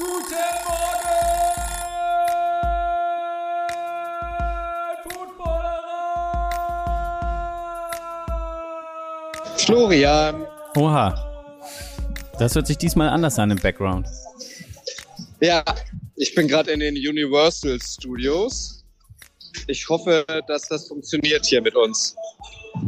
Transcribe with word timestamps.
Guten 0.00 0.32
Morgen, 0.64 1.12
Footballerer! 5.04 6.00
Florian. 9.58 10.46
Oha. 10.76 11.26
Das 12.38 12.54
hört 12.54 12.66
sich 12.66 12.78
diesmal 12.78 13.10
anders 13.10 13.38
an 13.38 13.50
im 13.50 13.58
Background. 13.58 14.06
Ja, 15.40 15.62
ich 16.16 16.34
bin 16.34 16.48
gerade 16.48 16.70
in 16.70 16.80
den 16.80 16.94
Universal 16.96 17.78
Studios. 17.82 18.82
Ich 19.66 19.86
hoffe, 19.88 20.24
dass 20.48 20.62
das 20.68 20.88
funktioniert 20.88 21.44
hier 21.44 21.60
mit 21.60 21.74
uns. 21.76 22.16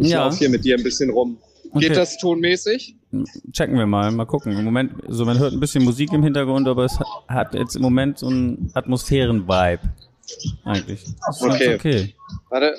Ich 0.00 0.08
Ja. 0.08 0.24
laufe 0.24 0.38
hier 0.38 0.48
mit 0.48 0.64
dir 0.64 0.76
ein 0.78 0.82
bisschen 0.82 1.10
rum. 1.10 1.36
Okay. 1.74 1.88
Geht 1.88 1.96
das 1.96 2.18
tonmäßig? 2.18 2.96
Checken 3.52 3.76
wir 3.78 3.86
mal, 3.86 4.10
mal 4.10 4.26
gucken. 4.26 4.52
Im 4.52 4.64
Moment, 4.64 4.92
so 5.08 5.24
man 5.24 5.38
hört 5.38 5.52
ein 5.52 5.60
bisschen 5.60 5.84
Musik 5.84 6.12
im 6.12 6.22
Hintergrund, 6.22 6.68
aber 6.68 6.84
es 6.84 6.98
hat 7.28 7.54
jetzt 7.54 7.76
im 7.76 7.82
Moment 7.82 8.18
so 8.18 8.26
einen 8.26 8.70
Atmosphären-Vibe. 8.74 9.80
Eigentlich. 10.64 11.04
Das 11.26 11.42
Okay. 11.42 11.74
okay. 11.74 12.14
Warte. 12.50 12.74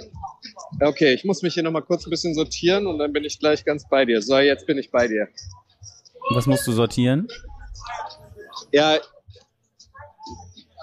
Okay, 0.79 1.13
ich 1.13 1.23
muss 1.23 1.41
mich 1.41 1.53
hier 1.53 1.63
nochmal 1.63 1.81
kurz 1.83 2.05
ein 2.05 2.09
bisschen 2.09 2.33
sortieren 2.33 2.87
und 2.87 2.99
dann 2.99 3.13
bin 3.13 3.23
ich 3.23 3.39
gleich 3.39 3.65
ganz 3.65 3.87
bei 3.87 4.05
dir. 4.05 4.21
So, 4.21 4.37
jetzt 4.37 4.65
bin 4.65 4.77
ich 4.77 4.91
bei 4.91 5.07
dir. 5.07 5.27
Was 6.33 6.45
musst 6.45 6.65
du 6.67 6.71
sortieren? 6.71 7.27
Ja. 8.71 8.97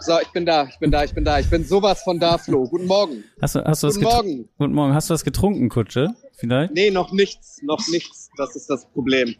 So, 0.02 0.18
ich 0.18 0.28
bin 0.28 0.46
da, 0.46 0.64
ich 0.64 0.78
bin 0.78 0.90
da, 0.90 1.04
ich 1.04 1.12
bin 1.12 1.24
da. 1.24 1.38
Ich 1.38 1.50
bin 1.50 1.62
sowas 1.62 2.02
von 2.02 2.18
da, 2.18 2.38
Flo. 2.38 2.66
Guten 2.66 2.86
Morgen. 2.86 3.24
Hast 3.42 3.54
du, 3.54 3.62
hast 3.62 3.82
du 3.82 3.88
Guten 3.88 4.02
Morgen. 4.02 4.48
Guten 4.56 4.72
Morgen. 4.72 4.94
Hast 4.94 5.10
du 5.10 5.14
was 5.14 5.24
getrunken, 5.24 5.68
Kutsche? 5.68 6.14
Vielleicht? 6.32 6.72
Nee, 6.72 6.90
noch 6.90 7.12
nichts, 7.12 7.60
noch 7.62 7.86
nichts. 7.88 8.30
Das 8.38 8.56
ist 8.56 8.70
das 8.70 8.86
Problem. 8.86 9.36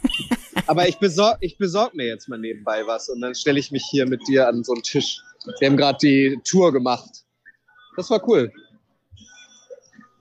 Aber 0.66 0.88
ich 0.88 0.98
besorg, 0.98 1.36
ich 1.40 1.58
besorg 1.58 1.94
mir 1.94 2.06
jetzt 2.06 2.28
mal 2.30 2.38
nebenbei 2.38 2.86
was 2.86 3.10
und 3.10 3.20
dann 3.20 3.34
stelle 3.34 3.58
ich 3.58 3.72
mich 3.72 3.84
hier 3.90 4.08
mit 4.08 4.26
dir 4.26 4.48
an 4.48 4.64
so 4.64 4.72
einen 4.72 4.82
Tisch. 4.82 5.20
Wir 5.58 5.68
haben 5.68 5.76
gerade 5.76 5.98
die 6.00 6.40
Tour 6.44 6.72
gemacht. 6.72 7.24
Das 7.96 8.08
war 8.08 8.26
cool. 8.26 8.50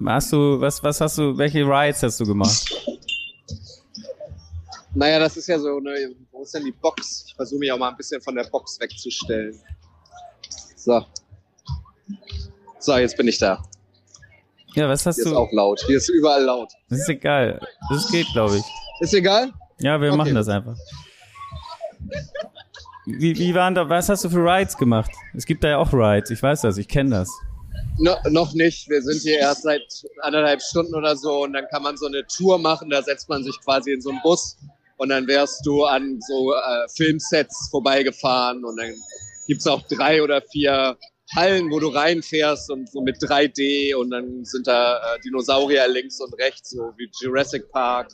Hast 0.05 0.33
du, 0.33 0.59
was, 0.59 0.83
was 0.83 0.99
hast 0.99 1.17
du, 1.17 1.37
welche 1.37 1.63
Rides 1.63 2.03
hast 2.03 2.19
du 2.19 2.25
gemacht? 2.25 2.69
Naja, 4.93 5.19
das 5.19 5.37
ist 5.37 5.47
ja 5.47 5.59
so 5.59 5.77
eine, 5.77 6.15
wo 6.31 6.41
ist 6.41 6.53
denn 6.53 6.65
die 6.65 6.71
Box? 6.71 7.25
Ich 7.27 7.35
versuche 7.35 7.59
mich 7.59 7.71
auch 7.71 7.77
mal 7.77 7.89
ein 7.89 7.97
bisschen 7.97 8.21
von 8.21 8.35
der 8.35 8.43
Box 8.45 8.79
wegzustellen. 8.79 9.57
So. 10.79 11.05
So, 12.79 12.95
jetzt 12.97 13.17
bin 13.17 13.27
ich 13.27 13.37
da. 13.37 13.61
Ja, 14.75 14.87
was 14.87 15.05
hast 15.05 15.15
Hier 15.17 15.25
ist 15.25 15.31
du? 15.31 15.37
auch 15.37 15.51
laut. 15.51 15.81
Hier 15.85 15.97
ist 15.97 16.07
überall 16.09 16.43
laut. 16.43 16.71
Das 16.89 16.99
ist 16.99 17.09
egal. 17.09 17.59
Das 17.89 18.09
geht, 18.09 18.27
glaube 18.31 18.57
ich. 18.57 18.63
Ist 19.01 19.13
egal? 19.13 19.51
Ja, 19.79 19.99
wir 19.99 20.09
Okay. 20.09 20.17
machen 20.17 20.35
das 20.35 20.47
einfach. 20.47 20.75
Wie, 23.05 23.37
wie 23.37 23.53
waren 23.55 23.75
da, 23.75 23.89
was 23.89 24.07
hast 24.07 24.23
du 24.23 24.29
für 24.29 24.43
Rides 24.43 24.77
gemacht? 24.77 25.11
Es 25.33 25.45
gibt 25.45 25.63
da 25.63 25.69
ja 25.69 25.77
auch 25.77 25.91
Rides, 25.91 26.29
ich 26.31 26.41
weiß 26.41 26.61
das, 26.61 26.77
ich 26.77 26.87
kenne 26.87 27.09
das. 27.09 27.29
No, 27.97 28.15
noch 28.29 28.53
nicht. 28.53 28.87
Wir 28.89 29.01
sind 29.01 29.21
hier 29.21 29.39
erst 29.39 29.63
seit 29.63 29.81
anderthalb 30.21 30.61
Stunden 30.61 30.95
oder 30.95 31.17
so 31.17 31.43
und 31.43 31.53
dann 31.53 31.65
kann 31.69 31.83
man 31.83 31.97
so 31.97 32.05
eine 32.05 32.25
Tour 32.27 32.57
machen. 32.57 32.89
Da 32.89 33.01
setzt 33.01 33.27
man 33.27 33.43
sich 33.43 33.59
quasi 33.61 33.91
in 33.91 34.01
so 34.01 34.11
einen 34.11 34.21
Bus 34.21 34.57
und 34.97 35.09
dann 35.09 35.27
wärst 35.27 35.65
du 35.65 35.83
an 35.83 36.19
so 36.25 36.53
äh, 36.53 36.87
Filmsets 36.95 37.67
vorbeigefahren 37.71 38.63
und 38.63 38.77
dann 38.77 38.93
gibt's 39.49 39.65
auch 39.65 39.81
drei 39.87 40.21
oder 40.21 40.41
vier 40.43 40.95
Hallen, 41.35 41.69
wo 41.71 41.79
du 41.79 41.87
reinfährst 41.87 42.69
und 42.71 42.89
so 42.89 43.01
mit 43.01 43.17
3D 43.17 43.95
und 43.95 44.11
dann 44.11 44.45
sind 44.45 44.67
da 44.67 44.97
äh, 44.97 45.19
Dinosaurier 45.21 45.87
links 45.87 46.21
und 46.21 46.33
rechts, 46.39 46.69
so 46.69 46.93
wie 46.97 47.09
Jurassic 47.21 47.69
Park. 47.71 48.11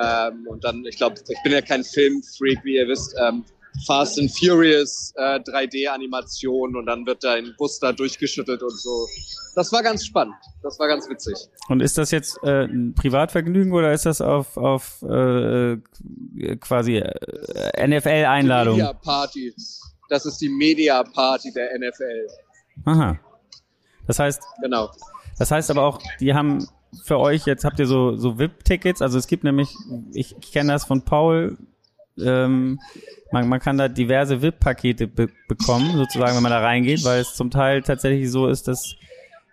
Ähm, 0.00 0.46
und 0.48 0.64
dann, 0.64 0.84
ich 0.84 0.96
glaube, 0.96 1.16
ich 1.28 1.42
bin 1.42 1.52
ja 1.52 1.62
kein 1.62 1.82
Filmfreak, 1.82 2.58
wie 2.62 2.76
ihr 2.76 2.88
wisst. 2.88 3.14
Ähm, 3.20 3.44
Fast 3.86 4.18
and 4.18 4.30
Furious 4.30 5.12
äh, 5.16 5.38
3D-Animation 5.40 6.76
und 6.76 6.86
dann 6.86 7.06
wird 7.06 7.22
dein 7.22 7.54
Bus 7.58 7.78
da 7.78 7.92
durchgeschüttelt 7.92 8.62
und 8.62 8.76
so. 8.76 9.06
Das 9.54 9.72
war 9.72 9.82
ganz 9.82 10.04
spannend. 10.04 10.34
Das 10.62 10.78
war 10.78 10.88
ganz 10.88 11.08
witzig. 11.08 11.34
Und 11.68 11.80
ist 11.80 11.98
das 11.98 12.10
jetzt 12.10 12.38
äh, 12.42 12.64
ein 12.64 12.94
Privatvergnügen 12.94 13.72
oder 13.72 13.92
ist 13.92 14.06
das 14.06 14.20
auf, 14.20 14.56
auf 14.56 15.02
äh, 15.02 15.76
quasi 16.60 16.96
äh, 16.96 17.88
NFL-Einladung? 17.88 18.76
Media 18.76 18.92
Party. 18.92 19.54
Das 20.08 20.26
ist 20.26 20.38
die 20.40 20.48
Media 20.48 21.02
Party 21.02 21.52
der 21.52 21.78
NFL. 21.78 22.26
Aha. 22.84 23.18
Das 24.06 24.18
heißt, 24.18 24.42
Genau. 24.62 24.90
das 25.38 25.50
heißt 25.50 25.70
aber 25.70 25.82
auch, 25.82 26.00
die 26.20 26.32
haben 26.34 26.66
für 27.04 27.18
euch, 27.18 27.44
jetzt 27.44 27.64
habt 27.64 27.78
ihr 27.78 27.86
so, 27.86 28.16
so 28.16 28.38
VIP-Tickets, 28.38 29.02
also 29.02 29.18
es 29.18 29.26
gibt 29.26 29.44
nämlich, 29.44 29.68
ich, 30.14 30.34
ich 30.40 30.52
kenne 30.52 30.72
das 30.72 30.86
von 30.86 31.02
Paul, 31.02 31.58
ähm, 32.18 32.80
man, 33.30 33.48
man 33.48 33.60
kann 33.60 33.76
da 33.76 33.88
diverse 33.88 34.40
VIP-Pakete 34.40 35.06
be 35.06 35.28
bekommen, 35.48 35.96
sozusagen, 35.96 36.34
wenn 36.36 36.42
man 36.42 36.52
da 36.52 36.60
reingeht, 36.60 37.04
weil 37.04 37.20
es 37.20 37.34
zum 37.34 37.50
Teil 37.50 37.82
tatsächlich 37.82 38.30
so 38.30 38.46
ist, 38.48 38.66
dass, 38.68 38.96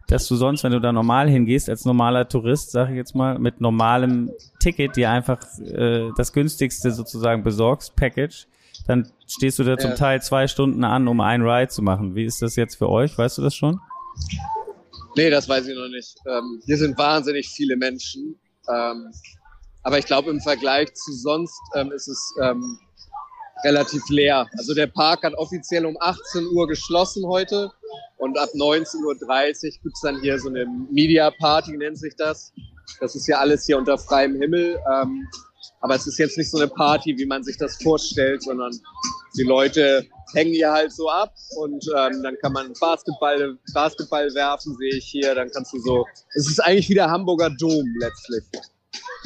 dass 0.07 0.27
du 0.27 0.35
sonst, 0.35 0.63
wenn 0.63 0.71
du 0.71 0.79
da 0.79 0.93
normal 0.93 1.29
hingehst, 1.29 1.69
als 1.69 1.83
normaler 1.83 2.27
Tourist, 2.29 2.71
sage 2.71 2.91
ich 2.93 2.97
jetzt 2.97 3.15
mal, 3.15 3.37
mit 3.37 3.59
normalem 3.59 4.31
Ticket 4.61 4.95
dir 4.95 5.09
einfach 5.09 5.39
äh, 5.59 6.09
das 6.15 6.31
günstigste 6.31 6.91
sozusagen 6.91 7.43
besorgst, 7.43 7.95
Package, 7.97 8.47
dann 8.87 9.11
stehst 9.27 9.59
du 9.59 9.63
da 9.63 9.77
zum 9.77 9.91
Ja. 9.91 9.95
Teil 9.95 10.21
zwei 10.21 10.47
Stunden 10.47 10.83
an, 10.83 11.07
um 11.07 11.21
einen 11.21 11.47
Ride 11.47 11.69
zu 11.69 11.81
machen. 11.81 12.15
Wie 12.15 12.25
ist 12.25 12.41
das 12.41 12.55
jetzt 12.55 12.75
für 12.75 12.89
euch? 12.89 13.17
Weißt 13.17 13.37
du 13.37 13.41
das 13.41 13.55
schon? 13.55 13.79
Nee, 15.15 15.29
das 15.29 15.47
weiß 15.47 15.67
ich 15.67 15.75
noch 15.75 15.87
nicht. 15.87 16.15
Ähm, 16.27 16.61
hier 16.65 16.77
sind 16.77 16.97
wahnsinnig 16.97 17.47
viele 17.49 17.77
Menschen. 17.77 18.39
Ähm, 18.69 19.11
aber 19.83 19.99
ich 19.99 20.05
glaube, 20.05 20.29
im 20.31 20.41
Vergleich 20.41 20.93
zu 20.93 21.13
sonst 21.13 21.59
ähm, 21.75 21.91
ist 21.91 22.07
es 22.07 22.33
ähm, 22.41 22.79
relativ 23.63 24.01
leer. 24.09 24.47
Also 24.57 24.73
der 24.73 24.87
Park 24.87 25.23
hat 25.23 25.33
offiziell 25.35 25.85
um 25.85 25.95
18 25.99 26.47
Uhr 26.47 26.67
geschlossen 26.67 27.25
heute 27.27 27.71
und 28.17 28.37
ab 28.37 28.49
19.30 28.53 29.03
Uhr 29.03 29.83
gibt's 29.83 30.01
dann 30.01 30.19
hier 30.21 30.39
so 30.39 30.49
eine 30.49 30.65
Media 30.91 31.31
Party, 31.31 31.77
nennt 31.77 31.97
sich 31.97 32.15
das. 32.17 32.51
Das 32.99 33.15
ist 33.15 33.27
ja 33.27 33.37
alles 33.37 33.65
hier 33.65 33.77
unter 33.77 33.97
freiem 33.97 34.35
Himmel. 34.35 34.79
Ähm, 34.91 35.27
aber 35.81 35.95
es 35.95 36.07
ist 36.07 36.17
jetzt 36.17 36.37
nicht 36.37 36.49
so 36.49 36.57
eine 36.57 36.67
Party, 36.67 37.15
wie 37.17 37.25
man 37.25 37.43
sich 37.43 37.57
das 37.57 37.81
vorstellt, 37.81 38.43
sondern 38.43 38.71
die 39.37 39.43
Leute 39.43 40.05
hängen 40.33 40.53
hier 40.53 40.71
halt 40.71 40.91
so 40.91 41.09
ab 41.09 41.33
und 41.57 41.85
ähm, 41.95 42.23
dann 42.23 42.35
kann 42.41 42.53
man 42.53 42.73
Basketball, 42.79 43.57
Basketball 43.73 44.33
werfen, 44.33 44.75
sehe 44.77 44.95
ich 44.97 45.05
hier. 45.05 45.35
Dann 45.35 45.49
kannst 45.51 45.73
du 45.73 45.79
so, 45.79 46.05
es 46.35 46.47
ist 46.49 46.59
eigentlich 46.59 46.89
wie 46.89 46.95
der 46.95 47.09
Hamburger 47.09 47.49
Dom 47.49 47.85
letztlich. 47.99 48.43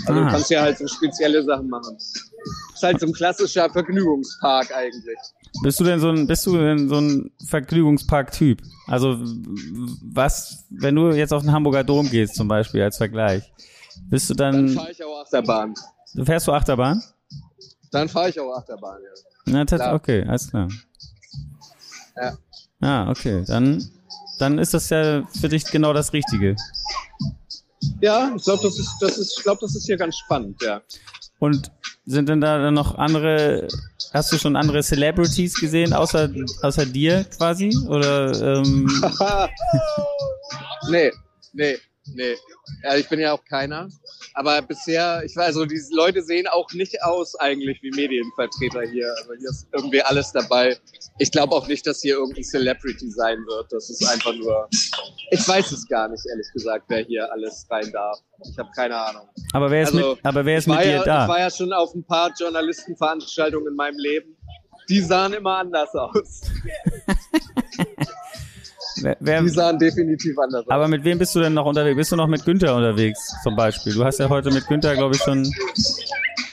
Also 0.06 0.20
Ah. 0.22 0.26
du 0.26 0.32
kannst 0.32 0.50
ja 0.50 0.62
halt 0.62 0.78
so 0.78 0.88
spezielle 0.88 1.44
Sachen 1.44 1.70
machen. 1.70 1.96
Ist 1.98 2.84
halt 2.84 3.00
so 3.00 3.06
ein 3.08 3.14
klassischer 3.14 3.70
Vergnügungspark 3.70 4.74
eigentlich. 4.76 5.18
Bist 5.64 5.80
du 5.80 5.84
denn 5.84 6.00
so 6.00 6.10
ein, 6.10 6.28
bist 6.28 6.46
du 6.46 6.58
denn 6.58 6.88
so 6.90 7.00
ein 7.00 7.32
Vergnügungspark-Typ? 7.48 8.62
Also, 8.88 9.18
was, 10.04 10.66
wenn 10.70 10.96
du 10.96 11.10
jetzt 11.12 11.34
auf 11.34 11.42
den 11.42 11.52
Hamburger 11.52 11.84
Dom 11.84 12.10
gehst, 12.10 12.36
zum 12.36 12.48
Beispiel, 12.48 12.82
als 12.84 12.98
Vergleich, 12.98 13.52
bist 14.10 14.30
du 14.30 14.36
Dann 14.36 14.68
dann, 14.68 14.70
fahre 14.76 14.92
ich 14.92 15.04
auch 15.04 15.22
Achterbahn. 15.22 15.74
Fährst 16.24 16.48
du 16.48 16.52
Achterbahn? 16.54 17.02
Dann 17.92 18.10
fahre 18.10 18.30
ich 18.30 18.40
auch 18.40 18.54
Achterbahn, 18.56 19.00
ja. 19.04 19.10
Na, 19.46 19.66
Klar. 19.66 19.96
okay, 19.96 20.24
alles 20.28 20.50
klar. 20.50 20.68
Ja. 22.16 22.38
Ah, 22.82 23.10
okay, 23.10 23.44
dann, 23.48 23.84
dann 24.40 24.60
ist 24.60 24.74
das 24.74 24.90
ja 24.90 25.24
für 25.40 25.50
dich 25.50 25.66
genau 25.66 25.94
das 25.94 26.14
Richtige. 26.14 26.56
Ja, 28.02 28.32
ich 28.36 28.44
glaube, 28.44 28.64
das 28.64 28.78
ist, 28.78 28.92
das 29.02 29.18
ist, 29.18 29.38
ich 29.38 29.44
glaube, 29.44 29.60
das 29.62 29.76
ist 29.76 29.86
hier 29.86 29.98
ganz 29.98 30.18
spannend, 30.18 30.62
ja. 30.62 30.82
Und 31.40 31.72
sind 32.06 32.28
denn 32.30 32.42
da 32.42 32.72
noch 32.72 32.96
andere, 32.96 33.68
hast 34.14 34.32
du 34.32 34.38
schon 34.38 34.56
andere 34.56 34.84
Celebrities 34.84 35.60
gesehen, 35.60 35.94
außer, 35.94 36.30
außer 36.62 36.86
dir 36.86 37.24
quasi? 37.26 37.76
Oder, 37.88 38.58
ähm, 38.58 38.86
nee, 40.90 41.12
nee, 41.54 41.78
nee. 42.14 42.36
Ja, 42.84 42.96
ich 42.96 43.08
bin 43.08 43.20
ja 43.20 43.34
auch 43.34 43.44
keiner. 43.46 43.88
Aber 44.34 44.62
bisher, 44.62 45.24
ich 45.26 45.36
weiß, 45.36 45.48
also 45.48 45.66
diese 45.66 45.94
Leute 45.96 46.22
sehen 46.22 46.48
auch 46.48 46.72
nicht 46.74 47.02
aus 47.04 47.36
eigentlich 47.36 47.82
wie 47.82 47.92
Medienvertreter 47.92 48.82
hier. 48.82 49.14
Also 49.18 49.34
hier 49.38 49.50
ist 49.50 49.68
irgendwie 49.74 50.02
alles 50.02 50.32
dabei. 50.32 50.78
Ich 51.18 51.32
glaube 51.32 51.54
auch 51.54 51.68
nicht, 51.68 51.86
dass 51.86 52.02
hier 52.02 52.16
irgendein 52.16 52.44
Celebrity 52.44 53.10
sein 53.10 53.38
wird. 53.48 53.72
Das 53.72 53.90
ist 53.90 54.06
einfach 54.08 54.34
nur. 54.36 54.68
Ich 55.32 55.48
weiß 55.48 55.72
es 55.72 55.88
gar 55.88 56.08
nicht, 56.08 56.24
ehrlich 56.30 56.48
gesagt, 56.54 56.86
wer 56.88 57.04
hier 57.04 57.32
alles 57.32 57.68
rein 57.70 57.92
darf. 57.92 58.18
Ich 58.50 58.58
habe 58.58 58.70
keine 58.76 58.96
Ahnung. 58.96 59.30
aber 59.54 59.70
wer 59.70 59.84
ist 59.84 59.94
Also, 59.94 60.16
mit, 60.16 60.26
aber 60.26 60.46
wer 60.46 60.58
ist 60.58 60.64
ich 60.64 60.70
war 60.70 60.78
mit 60.78 60.86
dir 60.86 60.92
ja, 60.92 61.04
da? 61.04 61.24
Ich 61.24 61.30
war 61.30 61.40
ja 61.40 61.52
schon 61.52 61.74
auf 61.74 61.94
ein 61.94 62.04
paar 62.04 62.32
Journalistenveranstaltungen 62.40 63.68
in 63.68 63.76
meinem 63.76 63.98
Leben. 63.98 64.36
Die 64.90 65.02
sahen 65.02 65.34
immer 65.34 65.58
anders 65.58 65.94
aus. 65.94 66.42
Wer, 69.02 69.18
wer, 69.20 69.42
Die 69.42 69.50
sahen 69.50 69.80
definitiv 69.80 70.38
anders 70.38 70.66
aus. 70.66 70.72
Aber 70.72 70.88
mit 70.88 71.04
wem 71.04 71.18
bist 71.20 71.36
du 71.36 71.40
denn 71.40 71.54
noch 71.54 71.66
unterwegs? 71.66 71.96
Bist 71.96 72.12
du 72.12 72.16
noch 72.16 72.28
mit 72.28 72.44
Günther 72.46 72.76
unterwegs, 72.76 73.34
zum 73.44 73.56
Beispiel? 73.56 73.94
Du 73.94 74.04
hast 74.04 74.20
ja 74.20 74.30
heute 74.30 74.52
mit 74.52 74.68
Günther, 74.68 74.96
glaube 74.96 75.16
ich, 75.16 75.22
schon 75.22 75.50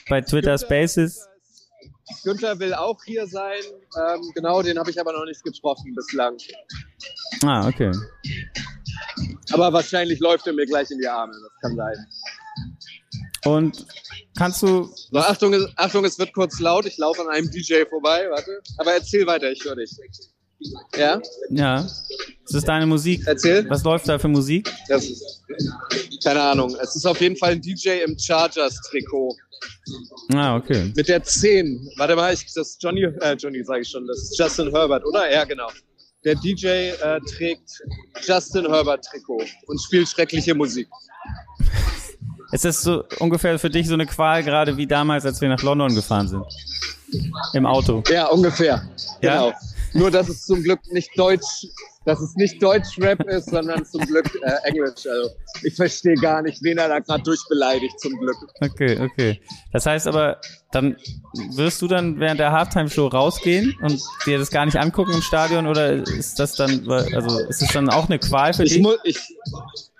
bei 0.09 0.21
Twitter 0.21 0.57
Spaces. 0.59 1.29
Günther 2.23 2.59
will 2.59 2.75
auch 2.75 2.99
hier 3.05 3.27
sein. 3.27 3.61
Ähm, 3.99 4.21
genau, 4.35 4.63
den 4.63 4.79
habe 4.79 4.91
ich 4.91 5.01
aber 5.01 5.13
noch 5.13 5.25
nicht 5.25 5.43
getroffen 5.43 5.95
bislang. 5.95 6.37
Ah, 7.45 7.69
okay. 7.69 7.93
Aber 9.53 9.73
wahrscheinlich 9.73 10.21
läuft 10.21 10.47
er 10.47 10.53
mir 10.53 10.67
gleich 10.67 10.91
in 10.91 10.99
die 10.99 11.09
Arme. 11.09 11.33
Das 11.33 11.61
kann 11.61 11.77
sein. 11.77 12.07
Und 13.45 13.87
kannst 14.37 14.63
du. 14.63 14.85
So, 15.11 15.19
Achtung, 15.19 15.55
Achtung, 15.77 16.05
es 16.05 16.19
wird 16.19 16.33
kurz 16.33 16.59
laut. 16.61 16.87
Ich 16.87 16.99
laufe 16.99 17.23
an 17.23 17.29
einem 17.29 17.51
DJ 17.51 17.85
vorbei. 17.89 18.27
Warte. 18.31 18.61
Aber 18.79 18.93
erzähl 18.95 19.27
weiter, 19.27 19.51
ich 19.51 19.65
höre 19.65 19.77
dich. 19.77 19.91
Ja? 20.97 21.21
Ja. 21.51 21.83
Das 22.45 22.55
ist 22.55 22.69
deine 22.69 22.87
Musik. 22.87 23.23
Erzähl. 23.27 23.69
Was 23.69 23.85
läuft 23.85 24.09
da 24.09 24.19
für 24.19 24.29
Musik? 24.29 24.73
Das 24.89 25.05
ist, 25.05 25.43
keine 26.25 26.41
Ahnung. 26.41 26.77
Es 26.81 26.97
ist 26.97 27.07
auf 27.07 27.21
jeden 27.21 27.37
Fall 27.37 27.53
ein 27.53 27.61
DJ 27.61 28.03
im 28.05 28.19
Chargers-Trikot. 28.19 29.37
Ah, 30.33 30.57
okay. 30.57 30.93
Mit 30.95 31.09
der 31.09 31.23
10. 31.23 31.91
Warte 31.97 32.17
mal, 32.17 32.33
ich, 32.33 32.45
das 32.55 32.71
ist 32.71 32.83
Johnny, 32.83 33.03
äh, 33.03 33.35
Johnny 33.35 33.63
sage 33.65 33.81
ich 33.83 33.89
schon, 33.89 34.07
das 34.07 34.19
ist 34.19 34.39
Justin 34.39 34.71
Herbert, 34.71 35.05
oder? 35.05 35.31
Ja, 35.31 35.45
genau. 35.45 35.69
Der 36.25 36.35
DJ 36.35 36.67
äh, 36.67 37.21
trägt 37.21 37.83
Justin 38.27 38.67
Herbert 38.67 39.05
Trikot 39.05 39.45
und 39.67 39.81
spielt 39.81 40.09
schreckliche 40.09 40.55
Musik. 40.55 40.89
Ist 42.53 42.65
das 42.65 42.81
so 42.81 43.05
ungefähr 43.19 43.59
für 43.59 43.71
dich 43.71 43.89
so 43.89 43.95
eine 43.95 44.07
Qual, 44.07 44.43
gerade 44.45 44.77
wie 44.77 44.87
damals, 44.87 45.27
als 45.27 45.41
wir 45.41 45.49
nach 45.49 45.63
London 45.63 45.93
gefahren 45.95 46.29
sind? 46.29 46.45
Im 47.55 47.67
Auto. 47.67 48.03
Ja, 48.09 48.27
ungefähr. 48.27 48.89
Ja? 49.21 49.49
Genau. 49.49 49.53
Nur, 49.97 50.11
dass 50.11 50.29
es 50.29 50.45
zum 50.45 50.63
Glück 50.63 50.81
nicht 50.93 51.11
Deutsch, 51.19 51.67
dass 52.05 52.21
es 52.21 52.35
nicht 52.37 52.63
Deutsch-Rap 52.63 53.25
ist, 53.29 53.51
sondern 53.51 53.85
zum 53.85 54.03
Glück 54.03 54.27
äh, 54.43 54.69
Englisch. 54.69 55.07
Also 55.07 55.31
ich 55.63 55.75
verstehe 55.75 56.15
gar 56.15 56.43
nicht, 56.43 56.63
wen 56.63 56.79
er 56.79 56.89
da 56.89 56.99
gerade 57.01 57.23
durchbeleidigt, 57.23 57.99
zum 57.99 58.13
Glück. 58.19 58.37
Okay, 58.61 59.01
okay. 59.01 59.41
Das 59.73 59.87
heißt 59.87 60.07
aber, 60.07 60.41
dann 60.71 60.97
wirst 61.51 61.81
du 61.83 61.89
dann 61.89 62.21
während 62.21 62.39
der 62.39 62.53
Halftime-Show 62.53 63.07
rausgehen 63.09 63.75
und 63.83 64.01
dir 64.27 64.39
das 64.39 64.51
gar 64.51 64.67
nicht 64.67 64.77
angucken 64.77 65.13
im 65.15 65.23
Stadion 65.23 65.67
oder 65.67 65.95
ist 65.95 66.39
das 66.39 66.55
dann, 66.55 66.89
also 66.91 67.41
ist 67.41 67.63
es 67.63 67.73
dann 67.73 67.89
auch 67.89 68.09
eine 68.09 68.19
Qual 68.19 68.53
für 68.53 68.65
Ich, 68.65 68.75
dich? 68.75 68.83
mu 68.83 68.93
ich, 69.03 69.19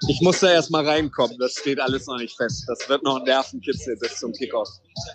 ich 0.09 0.21
muss 0.21 0.41
da 0.41 0.51
erst 0.53 0.71
mal 0.71 0.87
reinkommen, 0.87 1.39
das 1.39 1.55
steht 1.55 1.81
alles 1.81 2.07
noch 2.07 2.19
nicht 2.19 2.37
fest. 2.37 2.65
Das 2.69 2.89
wird 2.89 3.03
noch 3.03 3.17
ein 3.17 3.25
Nervenkitzel 3.25 3.97
bis 3.97 4.17
zum 4.17 4.33
Kickoff. 4.33 4.69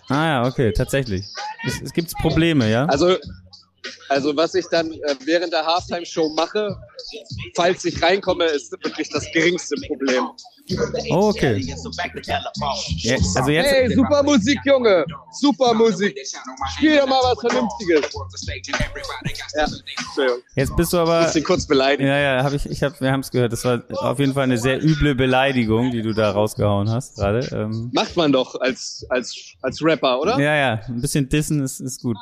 Ah 0.08 0.26
ja, 0.26 0.46
okay, 0.46 0.72
tatsächlich. 0.72 1.24
Es, 1.66 1.80
es 1.80 1.92
gibt 1.92 2.12
Probleme, 2.18 2.68
ja? 2.70 2.84
Also, 2.86 3.16
also 4.12 4.36
was 4.36 4.54
ich 4.54 4.66
dann 4.68 4.92
äh, 4.92 5.14
während 5.24 5.52
der 5.52 5.64
Halftime-Show 5.66 6.30
mache, 6.36 6.76
falls 7.56 7.84
ich 7.84 8.00
reinkomme, 8.02 8.44
ist 8.44 8.70
wirklich 8.72 9.08
das 9.10 9.26
geringste 9.32 9.74
Problem. 9.86 10.28
Oh, 11.10 11.28
okay. 11.28 11.58
Ja, 11.58 11.74
also 13.16 13.50
jetzt, 13.50 13.70
Hey, 13.70 13.92
super 13.92 14.22
Musik, 14.22 14.58
Junge! 14.64 15.04
Super 15.32 15.74
Musik! 15.74 16.16
Spiel 16.76 16.98
doch 16.98 17.08
mal 17.08 17.20
was 17.22 17.40
Vernünftiges! 17.40 18.04
Ja, 19.54 19.66
jetzt 20.54 20.76
bist 20.76 20.92
du 20.92 20.98
aber, 20.98 21.22
Muss 21.22 21.36
ihn 21.36 21.44
kurz 21.44 21.66
beleidigen. 21.66 22.08
ja, 22.08 22.18
ja, 22.18 22.44
habe 22.44 22.56
ich, 22.56 22.66
ich 22.66 22.82
hab, 22.82 23.00
wir 23.00 23.10
haben 23.10 23.20
es 23.20 23.30
gehört. 23.30 23.52
Das 23.52 23.64
war 23.64 23.82
auf 24.00 24.18
jeden 24.18 24.34
Fall 24.34 24.44
eine 24.44 24.58
sehr 24.58 24.82
üble 24.82 25.14
Beleidigung, 25.14 25.90
die 25.90 26.02
du 26.02 26.12
da 26.14 26.30
rausgehauen 26.30 26.90
hast 26.90 27.16
gerade. 27.16 27.40
Ähm, 27.52 27.90
Macht 27.92 28.16
man 28.16 28.32
doch 28.32 28.60
als, 28.60 29.04
als, 29.08 29.34
als 29.62 29.82
Rapper, 29.82 30.20
oder? 30.20 30.38
ja, 30.38 30.54
ja, 30.54 30.80
ein 30.86 31.00
bisschen 31.00 31.28
dissen 31.28 31.62
ist, 31.62 31.80
ist 31.80 32.02
gut. 32.02 32.16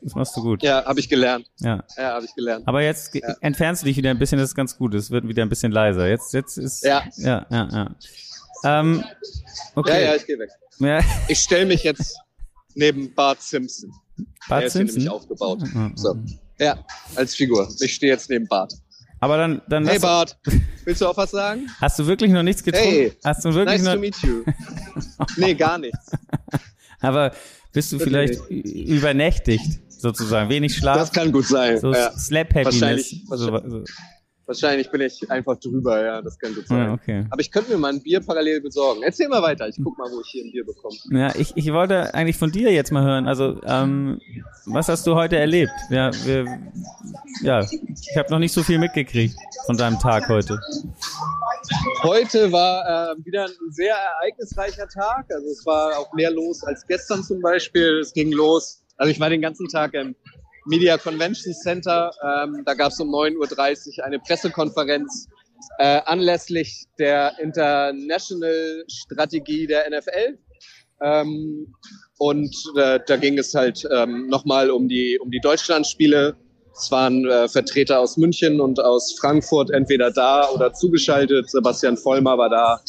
Das 0.00 0.14
machst 0.14 0.36
du 0.36 0.42
gut. 0.42 0.62
Ja, 0.62 0.84
habe 0.84 1.00
ich 1.00 1.08
gelernt. 1.14 1.46
Ja. 1.60 1.84
Ja, 1.96 2.14
habe 2.14 2.24
ich 2.24 2.34
gelernt. 2.34 2.66
Aber 2.66 2.82
jetzt 2.82 3.12
ge- 3.12 3.22
entfernst 3.40 3.82
du 3.82 3.86
dich 3.86 3.96
wieder 3.96 4.10
ein 4.10 4.18
bisschen, 4.18 4.38
das 4.38 4.50
ist 4.50 4.54
ganz 4.54 4.76
gut. 4.76 4.94
Es 4.94 5.10
wird 5.10 5.26
wieder 5.28 5.42
ein 5.42 5.48
bisschen 5.48 5.72
leiser. 5.72 6.08
Jetzt, 6.08 6.32
jetzt 6.34 6.56
ist. 6.58 6.84
Ja. 6.84 7.04
Ja, 7.16 7.46
ja, 7.50 7.68
ja. 7.72 7.94
Ähm, 8.80 9.00
Ja, 9.00 9.10
okay. 9.74 10.04
ja, 10.04 10.14
ich 10.14 10.26
gehe 10.26 10.38
weg. 10.38 10.50
Ja. 10.78 11.00
Ich 11.28 11.38
stelle 11.40 11.66
mich 11.66 11.82
jetzt 11.84 12.16
neben 12.74 13.14
Bart 13.14 13.40
Simpson. 13.42 13.90
Bart 14.48 14.60
Der 14.62 14.66
ist 14.66 14.72
Simpson. 14.74 14.98
nämlich 14.98 15.10
aufgebaut. 15.10 15.60
Mhm. 15.72 15.92
So. 15.96 16.16
Ja, 16.58 16.84
als 17.16 17.34
Figur. 17.34 17.68
Ich 17.80 17.94
stehe 17.94 18.12
jetzt 18.12 18.30
neben 18.30 18.46
Bart. 18.46 18.72
Aber 19.20 19.36
dann, 19.38 19.62
dann 19.68 19.86
Hey 19.86 19.98
Bart, 19.98 20.36
willst 20.84 21.00
du 21.00 21.06
auch 21.06 21.16
was 21.16 21.30
sagen? 21.30 21.68
hast 21.80 21.98
du 21.98 22.06
wirklich 22.06 22.30
noch 22.30 22.42
nichts 22.42 22.62
getrunken? 22.62 22.88
Hey, 22.90 23.12
hast 23.24 23.44
du 23.44 23.54
wirklich 23.54 23.80
nice 23.80 23.84
noch, 23.86 23.94
to 23.94 24.00
meet 24.00 24.16
you. 24.22 24.44
Nee, 25.36 25.54
gar 25.54 25.78
nichts. 25.78 26.10
aber 27.00 27.32
bist 27.72 27.90
du 27.92 27.98
vielleicht 27.98 28.38
übernächtigt, 28.50 29.80
sozusagen? 30.04 30.48
Wenig 30.50 30.76
Schlaf? 30.76 30.96
Das 30.98 31.10
kann 31.12 31.32
gut 31.32 31.46
sein. 31.46 31.78
so 31.80 31.92
ja. 31.92 32.12
Slap 32.12 32.54
Happiness. 32.54 32.80
Wahrscheinlich- 32.80 33.24
So, 33.28 33.36
so. 33.68 33.84
Wahrscheinlich 34.46 34.90
bin 34.90 35.00
ich 35.00 35.30
einfach 35.30 35.58
drüber, 35.58 36.04
ja, 36.04 36.20
das 36.20 36.38
kann 36.38 36.54
gut 36.54 36.68
sein. 36.68 36.78
Ja, 36.88 36.92
okay. 36.92 37.24
Aber 37.30 37.40
ich 37.40 37.50
könnte 37.50 37.70
mir 37.72 37.78
mal 37.78 37.94
ein 37.94 38.02
Bier 38.02 38.20
parallel 38.20 38.60
besorgen. 38.60 39.02
Erzähl 39.02 39.26
mal 39.26 39.40
weiter, 39.40 39.66
ich 39.68 39.76
guck 39.82 39.96
mal, 39.96 40.06
wo 40.12 40.20
ich 40.20 40.26
hier 40.26 40.44
ein 40.44 40.52
Bier 40.52 40.66
bekomme. 40.66 40.94
Ja, 41.12 41.32
ich, 41.34 41.52
ich 41.56 41.72
wollte 41.72 42.12
eigentlich 42.12 42.36
von 42.36 42.52
dir 42.52 42.70
jetzt 42.70 42.92
mal 42.92 43.02
hören. 43.02 43.26
Also, 43.26 43.58
ähm, 43.64 44.20
was 44.66 44.90
hast 44.90 45.06
du 45.06 45.14
heute 45.14 45.38
erlebt? 45.38 45.72
Ja, 45.88 46.10
wir, 46.26 46.44
ja 47.40 47.60
ich 47.62 48.16
habe 48.18 48.30
noch 48.30 48.38
nicht 48.38 48.52
so 48.52 48.62
viel 48.62 48.78
mitgekriegt 48.78 49.34
von 49.64 49.78
deinem 49.78 49.98
Tag 49.98 50.28
heute. 50.28 50.60
Heute 52.02 52.52
war 52.52 53.12
äh, 53.14 53.24
wieder 53.24 53.44
ein 53.46 53.70
sehr 53.70 53.94
ereignisreicher 53.94 54.86
Tag. 54.88 55.24
Also 55.32 55.48
es 55.48 55.64
war 55.64 55.98
auch 55.98 56.12
mehr 56.12 56.30
los 56.30 56.62
als 56.64 56.86
gestern 56.86 57.22
zum 57.24 57.40
Beispiel. 57.40 58.00
Es 58.00 58.12
ging 58.12 58.30
los. 58.32 58.82
Also 58.96 59.10
ich 59.10 59.20
war 59.20 59.30
den 59.30 59.42
ganzen 59.42 59.68
Tag 59.68 59.94
im 59.94 60.14
Media 60.66 60.96
Convention 60.96 61.54
Center. 61.54 62.10
Ähm, 62.22 62.62
da 62.64 62.74
gab 62.74 62.92
es 62.92 63.00
um 63.00 63.08
9.30 63.08 63.98
Uhr 63.98 64.04
eine 64.04 64.18
Pressekonferenz 64.18 65.28
äh, 65.78 66.00
anlässlich 66.06 66.84
der 66.98 67.38
International 67.38 68.84
Strategie 68.88 69.66
der 69.66 69.90
NFL. 69.90 70.38
Ähm, 71.02 71.74
und 72.18 72.54
äh, 72.76 73.00
da 73.06 73.16
ging 73.16 73.38
es 73.38 73.54
halt 73.54 73.86
ähm, 73.92 74.28
nochmal 74.28 74.70
um 74.70 74.88
die, 74.88 75.18
um 75.20 75.30
die 75.30 75.40
Deutschlandspiele. 75.40 76.36
Es 76.72 76.90
waren 76.90 77.24
äh, 77.26 77.48
Vertreter 77.48 78.00
aus 78.00 78.16
München 78.16 78.60
und 78.60 78.80
aus 78.80 79.16
Frankfurt 79.18 79.70
entweder 79.70 80.10
da 80.10 80.48
oder 80.48 80.72
zugeschaltet. 80.72 81.50
Sebastian 81.50 81.96
Vollmer 81.96 82.38
war 82.38 82.50
da, 82.50 82.80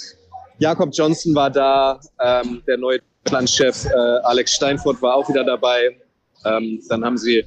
Jakob 0.60 0.90
Johnson 0.94 1.36
war 1.36 1.50
da, 1.50 2.00
ähm, 2.19 2.63
der 2.68 2.78
neue 2.78 3.00
Deutschlandchef 3.25 3.86
äh, 3.86 3.98
Alex 4.24 4.54
Steinfurt 4.54 5.01
war 5.01 5.16
auch 5.16 5.27
wieder 5.27 5.44
dabei. 5.44 5.98
Ähm, 6.45 6.80
dann 6.89 7.04
haben 7.04 7.18
sie 7.18 7.44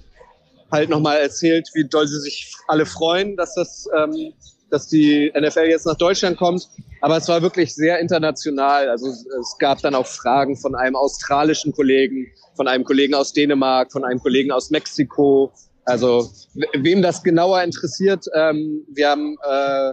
halt 0.73 0.91
nochmal 0.91 1.19
erzählt, 1.19 1.69
wie 1.75 1.87
doll 1.89 2.07
sie 2.07 2.21
sich 2.21 2.53
alle 2.67 2.85
freuen, 2.85 3.37
dass 3.37 3.55
das, 3.55 3.89
ähm, 3.97 4.33
dass 4.71 4.89
die 4.89 5.33
NFL 5.39 5.67
jetzt 5.67 5.87
nach 5.87 5.97
Deutschland 5.97 6.37
kommt. 6.37 6.69
Aber 7.01 7.17
es 7.17 7.29
war 7.29 7.43
wirklich 7.43 7.75
sehr 7.75 8.01
international. 8.01 8.89
Also 8.89 9.07
es 9.07 9.57
gab 9.61 9.81
dann 9.81 9.95
auch 9.95 10.07
Fragen 10.07 10.57
von 10.57 10.75
einem 10.75 10.97
australischen 10.97 11.73
Kollegen, 11.73 12.27
von 12.57 12.67
einem 12.67 12.85
Kollegen 12.85 13.15
aus 13.15 13.33
Dänemark, 13.33 13.93
von 13.93 14.05
einem 14.05 14.19
Kollegen 14.19 14.51
aus 14.51 14.71
Mexiko. 14.71 15.53
Also 15.89 16.31
we- 16.55 16.67
wem 16.85 17.01
das 17.03 17.23
genauer 17.23 17.63
interessiert, 17.63 18.27
ähm, 18.35 18.85
wir 18.93 19.09
haben 19.09 19.37
äh, 19.43 19.93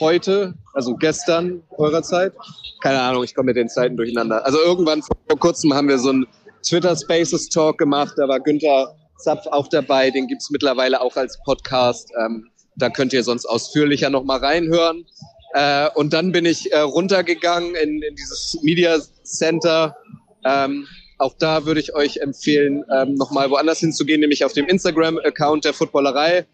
heute, 0.00 0.54
also 0.74 0.94
gestern 0.94 1.62
eurer 1.78 2.02
Zeit, 2.02 2.34
keine 2.82 3.00
Ahnung, 3.00 3.24
ich 3.24 3.34
komme 3.34 3.46
mit 3.46 3.56
den 3.56 3.68
Zeiten 3.68 3.96
durcheinander. 3.96 4.44
Also 4.44 4.58
irgendwann 4.62 5.02
vor 5.02 5.38
kurzem 5.38 5.72
haben 5.72 5.88
wir 5.88 5.98
so 5.98 6.12
ein 6.12 6.26
Twitter 6.62 6.94
Spaces 6.96 7.48
Talk 7.48 7.78
gemacht, 7.78 8.12
da 8.16 8.28
war 8.28 8.40
Günther 8.40 8.94
Zapf 9.18 9.46
auch 9.46 9.68
dabei, 9.68 10.10
den 10.10 10.26
gibt's 10.26 10.50
mittlerweile 10.50 11.00
auch 11.00 11.16
als 11.16 11.38
Podcast. 11.44 12.10
Ähm, 12.20 12.50
da 12.76 12.90
könnt 12.90 13.14
ihr 13.14 13.24
sonst 13.24 13.46
ausführlicher 13.46 14.10
nochmal 14.10 14.40
reinhören. 14.40 15.06
Äh, 15.54 15.88
und 15.94 16.12
dann 16.12 16.32
bin 16.32 16.44
ich 16.44 16.70
äh, 16.72 16.80
runtergegangen 16.80 17.74
in, 17.76 18.02
in 18.02 18.14
dieses 18.16 18.58
Media 18.62 18.98
Center. 19.22 19.96
Ähm, 20.44 20.86
auch 21.18 21.34
da 21.38 21.64
würde 21.64 21.80
ich 21.80 21.94
euch 21.94 22.18
empfehlen, 22.18 22.84
ähm, 22.92 23.14
nochmal 23.14 23.50
woanders 23.50 23.80
hinzugehen, 23.80 24.20
nämlich 24.20 24.44
auf 24.44 24.52
dem 24.52 24.66
Instagram-Account 24.66 25.64
der 25.64 25.72
Footballerei. 25.72 26.46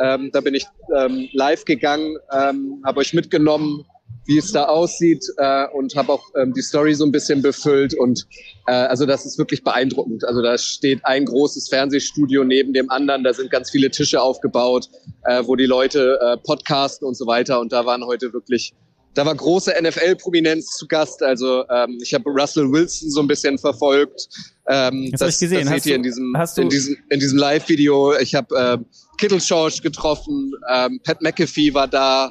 Ähm, 0.00 0.30
da 0.32 0.40
bin 0.40 0.54
ich 0.54 0.66
ähm, 0.96 1.28
live 1.32 1.64
gegangen, 1.64 2.16
ähm, 2.32 2.82
habe 2.84 3.00
euch 3.00 3.14
mitgenommen, 3.14 3.84
wie 4.26 4.38
es 4.38 4.52
da 4.52 4.66
aussieht 4.66 5.24
äh, 5.38 5.66
und 5.68 5.96
habe 5.96 6.12
auch 6.12 6.22
ähm, 6.36 6.52
die 6.54 6.62
Story 6.62 6.94
so 6.94 7.04
ein 7.04 7.12
bisschen 7.12 7.42
befüllt. 7.42 7.94
Und 7.94 8.26
äh, 8.66 8.72
also 8.72 9.06
das 9.06 9.26
ist 9.26 9.38
wirklich 9.38 9.64
beeindruckend. 9.64 10.24
Also 10.24 10.42
da 10.42 10.56
steht 10.58 11.04
ein 11.04 11.24
großes 11.24 11.68
Fernsehstudio 11.68 12.44
neben 12.44 12.72
dem 12.72 12.90
anderen, 12.90 13.24
da 13.24 13.32
sind 13.32 13.50
ganz 13.50 13.70
viele 13.70 13.90
Tische 13.90 14.22
aufgebaut, 14.22 14.88
äh, 15.24 15.42
wo 15.44 15.56
die 15.56 15.66
Leute 15.66 16.18
äh, 16.22 16.36
podcasten 16.36 17.06
und 17.06 17.16
so 17.16 17.26
weiter. 17.26 17.60
Und 17.60 17.72
da 17.72 17.84
waren 17.84 18.04
heute 18.04 18.32
wirklich 18.32 18.74
da 19.14 19.26
war 19.26 19.34
große 19.34 19.72
NFL-Prominenz 19.80 20.76
zu 20.76 20.86
Gast. 20.86 21.22
Also 21.22 21.64
ähm, 21.68 21.98
ich 22.02 22.14
habe 22.14 22.30
Russell 22.30 22.70
Wilson 22.70 23.10
so 23.10 23.20
ein 23.20 23.26
bisschen 23.28 23.58
verfolgt. 23.58 24.28
Ähm, 24.68 25.08
Das 25.12 25.20
hab 25.20 25.28
ich 25.28 25.38
gesehen. 25.38 25.64
Das 25.64 25.74
Hast 25.74 25.82
seht 25.84 25.90
ihr 25.90 25.92
du- 25.92 25.96
in 25.96 26.02
diesem, 26.04 26.34
hast 26.36 26.56
du- 26.58 26.62
in 26.62 26.68
diesem, 26.68 26.96
in 27.10 27.20
diesem 27.20 27.38
Live-Video. 27.38 28.16
Ich 28.18 28.34
habe 28.34 28.54
ähm, 28.56 28.86
Kittle 29.18 29.40
Schorsch 29.40 29.82
getroffen, 29.82 30.52
ähm, 30.72 31.00
Pat 31.04 31.20
McAfee 31.20 31.74
war 31.74 31.86
da, 31.88 32.30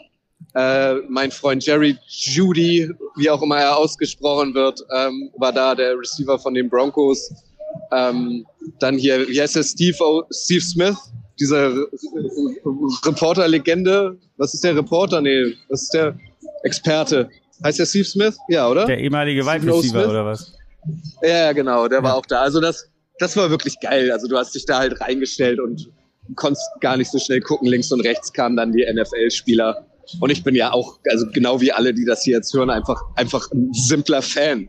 äh, 0.56 0.96
mein 1.08 1.30
Freund 1.32 1.64
Jerry 1.66 1.96
Judy, 2.08 2.90
wie 3.16 3.30
auch 3.30 3.42
immer 3.42 3.58
er 3.60 3.78
ausgesprochen 3.78 4.54
wird, 4.56 4.82
ähm, 4.98 5.30
war 5.38 5.54
da, 5.54 5.76
der 5.76 5.98
Receiver 5.98 6.40
von 6.40 6.54
den 6.54 6.70
Broncos. 6.70 7.32
Ähm, 7.92 8.46
dann 8.80 8.98
hier, 8.98 9.28
wie 9.30 9.40
heißt 9.40 9.56
der, 9.56 9.64
Steve, 9.64 9.98
o, 10.04 10.24
Steve 10.32 10.62
Smith, 10.62 10.98
dieser 11.40 11.70
Re- 11.74 11.88
Re- 12.66 12.98
Reporter-Legende. 13.06 14.18
Was 14.38 14.54
ist 14.54 14.64
der 14.64 14.76
Reporter? 14.76 15.22
Nee, 15.22 15.54
was 15.70 15.84
ist 15.84 15.94
der 15.94 16.18
Experte? 16.64 17.30
Heißt 17.64 17.80
der 17.80 17.86
Steve 17.86 18.06
Smith? 18.06 18.38
Ja, 18.50 18.70
oder? 18.70 18.86
Der 18.86 18.98
ehemalige 19.00 19.46
Wide. 19.46 19.66
Receiver 19.72 20.10
oder 20.10 20.26
was? 20.26 20.54
Ja, 21.22 21.30
ja, 21.30 21.52
genau, 21.54 21.88
der 21.88 22.02
war 22.02 22.12
Ja. 22.12 22.16
auch 22.18 22.26
da. 22.26 22.42
Also 22.42 22.60
das, 22.60 22.90
das 23.20 23.38
war 23.38 23.50
wirklich 23.50 23.80
geil. 23.82 24.12
Also 24.12 24.28
du 24.28 24.38
hast 24.38 24.56
dich 24.56 24.66
da 24.66 24.80
halt 24.80 25.00
reingestellt 25.00 25.60
und 25.60 25.90
konntest 26.36 26.64
gar 26.80 26.98
nicht 26.98 27.12
so 27.12 27.20
schnell 27.20 27.42
gucken. 27.42 27.68
Links 27.68 27.92
und 27.92 28.02
rechts 28.02 28.34
kamen 28.34 28.56
dann 28.56 28.72
die 28.72 28.84
NFL-Spieler. 28.92 29.86
Und 30.20 30.30
ich 30.32 30.44
bin 30.44 30.56
ja 30.56 30.72
auch, 30.72 31.00
also 31.10 31.28
genau 31.32 31.62
wie 31.62 31.72
alle, 31.72 31.94
die 31.94 32.06
das 32.06 32.24
hier 32.24 32.38
jetzt 32.38 32.54
hören, 32.54 32.70
einfach, 32.70 33.00
einfach 33.16 33.50
ein 33.52 33.72
simpler 33.74 34.22
Fan. 34.22 34.68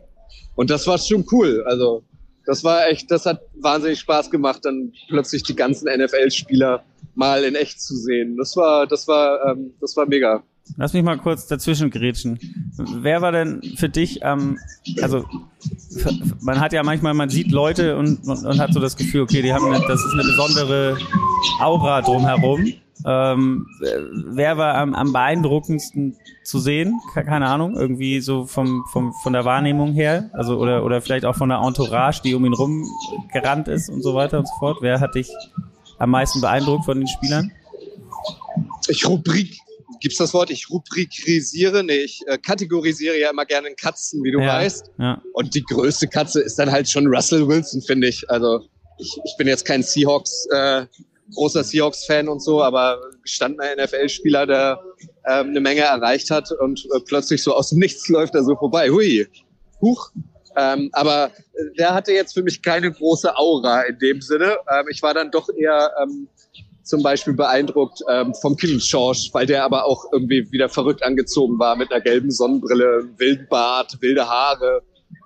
Und 0.55 0.69
das 0.69 0.85
war 0.85 0.97
schon 0.99 1.25
cool. 1.31 1.63
Also 1.65 2.03
das 2.45 2.63
war 2.63 2.87
echt, 2.87 3.09
das 3.09 3.25
hat 3.25 3.41
wahnsinnig 3.55 3.99
Spaß 3.99 4.29
gemacht, 4.29 4.59
dann 4.63 4.91
plötzlich 5.09 5.41
die 5.43 5.55
ganzen 5.55 5.87
NFL-Spieler 5.87 6.83
mal 7.15 7.43
in 7.43 7.55
echt 7.55 7.81
zu 7.81 7.95
sehen. 7.95 8.37
Das 8.37 8.55
war, 8.55 8.85
das 8.85 9.07
war, 9.07 9.43
ähm, 9.51 9.73
das 9.81 9.95
war 9.97 10.05
mega. 10.05 10.43
Lass 10.77 10.93
mich 10.93 11.03
mal 11.03 11.17
kurz 11.17 11.47
dazwischen 11.47 11.89
grätschen. 11.89 12.39
Wer 12.77 13.21
war 13.21 13.31
denn 13.31 13.61
für 13.77 13.89
dich 13.89 14.19
ähm, 14.23 14.57
also 15.01 15.25
man 16.41 16.59
hat 16.59 16.73
ja 16.73 16.83
manchmal, 16.83 17.13
man 17.13 17.29
sieht 17.29 17.51
Leute 17.51 17.97
und, 17.97 18.27
und, 18.27 18.45
und 18.45 18.59
hat 18.59 18.73
so 18.73 18.79
das 18.79 18.95
Gefühl, 18.95 19.21
okay, 19.21 19.41
die 19.41 19.53
haben 19.53 19.65
eine, 19.65 19.79
das 19.87 20.03
ist 20.03 20.13
eine 20.13 20.23
besondere 20.23 20.97
Aura 21.59 22.01
drumherum. 22.01 22.73
Ähm, 23.05 23.65
wer 24.27 24.57
war 24.57 24.75
am, 24.75 24.93
am 24.93 25.11
beeindruckendsten 25.11 26.15
zu 26.43 26.59
sehen? 26.59 26.99
Keine 27.13 27.47
Ahnung, 27.47 27.75
irgendwie 27.75 28.21
so 28.21 28.45
vom, 28.45 28.85
vom, 28.91 29.13
von 29.23 29.33
der 29.33 29.45
Wahrnehmung 29.45 29.93
her, 29.93 30.29
also 30.33 30.57
oder, 30.57 30.85
oder 30.85 31.01
vielleicht 31.01 31.25
auch 31.25 31.35
von 31.35 31.49
der 31.49 31.59
Entourage, 31.59 32.21
die 32.23 32.33
um 32.33 32.45
ihn 32.45 32.53
rum 32.53 32.87
gerannt 33.33 33.67
ist 33.67 33.89
und 33.89 34.01
so 34.01 34.13
weiter 34.15 34.39
und 34.39 34.47
so 34.47 34.53
fort. 34.59 34.77
Wer 34.81 34.99
hat 34.99 35.15
dich 35.15 35.29
am 35.97 36.11
meisten 36.11 36.39
beeindruckt 36.39 36.85
von 36.85 36.99
den 36.99 37.07
Spielern? 37.07 37.51
Ich 38.87 39.05
Rubrik, 39.07 39.57
gibt's 40.03 40.17
das 40.17 40.33
Wort? 40.33 40.51
Ich 40.51 40.69
rubrikisiere, 40.69 41.83
nee, 41.83 41.97
ich 41.97 42.21
äh, 42.27 42.37
kategorisiere 42.37 43.17
ja 43.17 43.31
immer 43.31 43.45
gerne 43.45 43.73
Katzen, 43.73 44.23
wie 44.23 44.31
du 44.31 44.39
Ja, 44.39 44.59
weißt. 44.59 44.91
ja. 44.99 45.21
Und 45.33 45.55
die 45.55 45.63
größte 45.63 46.07
Katze 46.07 46.41
ist 46.41 46.59
dann 46.59 46.71
halt 46.71 46.87
schon 46.89 47.07
Russell 47.07 47.47
Wilson, 47.47 47.81
finde 47.81 48.07
ich. 48.09 48.29
Also 48.29 48.67
ich, 48.99 49.17
ich 49.23 49.35
bin 49.37 49.47
jetzt 49.47 49.65
kein 49.65 49.81
Seahawks, 49.81 50.45
äh, 50.51 50.85
großer 51.33 51.63
Seahawks-Fan 51.63 52.27
und 52.27 52.41
so, 52.41 52.61
aber 52.61 52.99
gestandener 53.23 53.75
NFL-Spieler, 53.83 54.45
der 54.45 54.79
ähm, 55.27 55.47
eine 55.49 55.61
Menge 55.61 55.81
erreicht 55.81 56.29
hat 56.29 56.51
und 56.51 56.85
äh, 56.93 56.99
plötzlich 57.05 57.41
so 57.41 57.55
aus 57.55 57.69
dem 57.69 57.79
Nichts 57.79 58.07
läuft 58.09 58.35
er 58.35 58.43
so 58.43 58.55
vorbei. 58.55 58.89
Hui, 58.89 59.25
huch. 59.81 60.11
Ähm, 60.55 60.89
aber 60.91 61.31
äh, 61.53 61.75
der 61.79 61.93
hatte 61.95 62.11
jetzt 62.11 62.33
für 62.33 62.43
mich 62.43 62.61
keine 62.61 62.91
große 62.91 63.35
Aura 63.35 63.81
in 63.83 63.97
dem 63.99 64.21
Sinne. 64.21 64.57
Ähm, 64.71 64.85
ich 64.91 65.01
war 65.01 65.13
dann 65.15 65.31
doch 65.31 65.49
eher 65.49 65.91
ähm, 66.03 66.27
zum 66.83 67.01
Beispiel 67.01 67.33
beeindruckt 67.33 68.01
ähm, 68.09 68.33
vom 68.41 68.55
George, 68.57 69.29
weil 69.31 69.45
der 69.45 69.63
aber 69.63 69.85
auch 69.85 70.05
irgendwie 70.11 70.51
wieder 70.51 70.69
verrückt 70.69 71.03
angezogen 71.03 71.57
war 71.57 71.75
mit 71.75 71.91
einer 71.91 72.01
gelben 72.01 72.29
Sonnenbrille, 72.29 73.09
wilden 73.17 73.47
Bart, 73.49 73.97
wilde 74.01 74.27
Haare. 74.27 74.81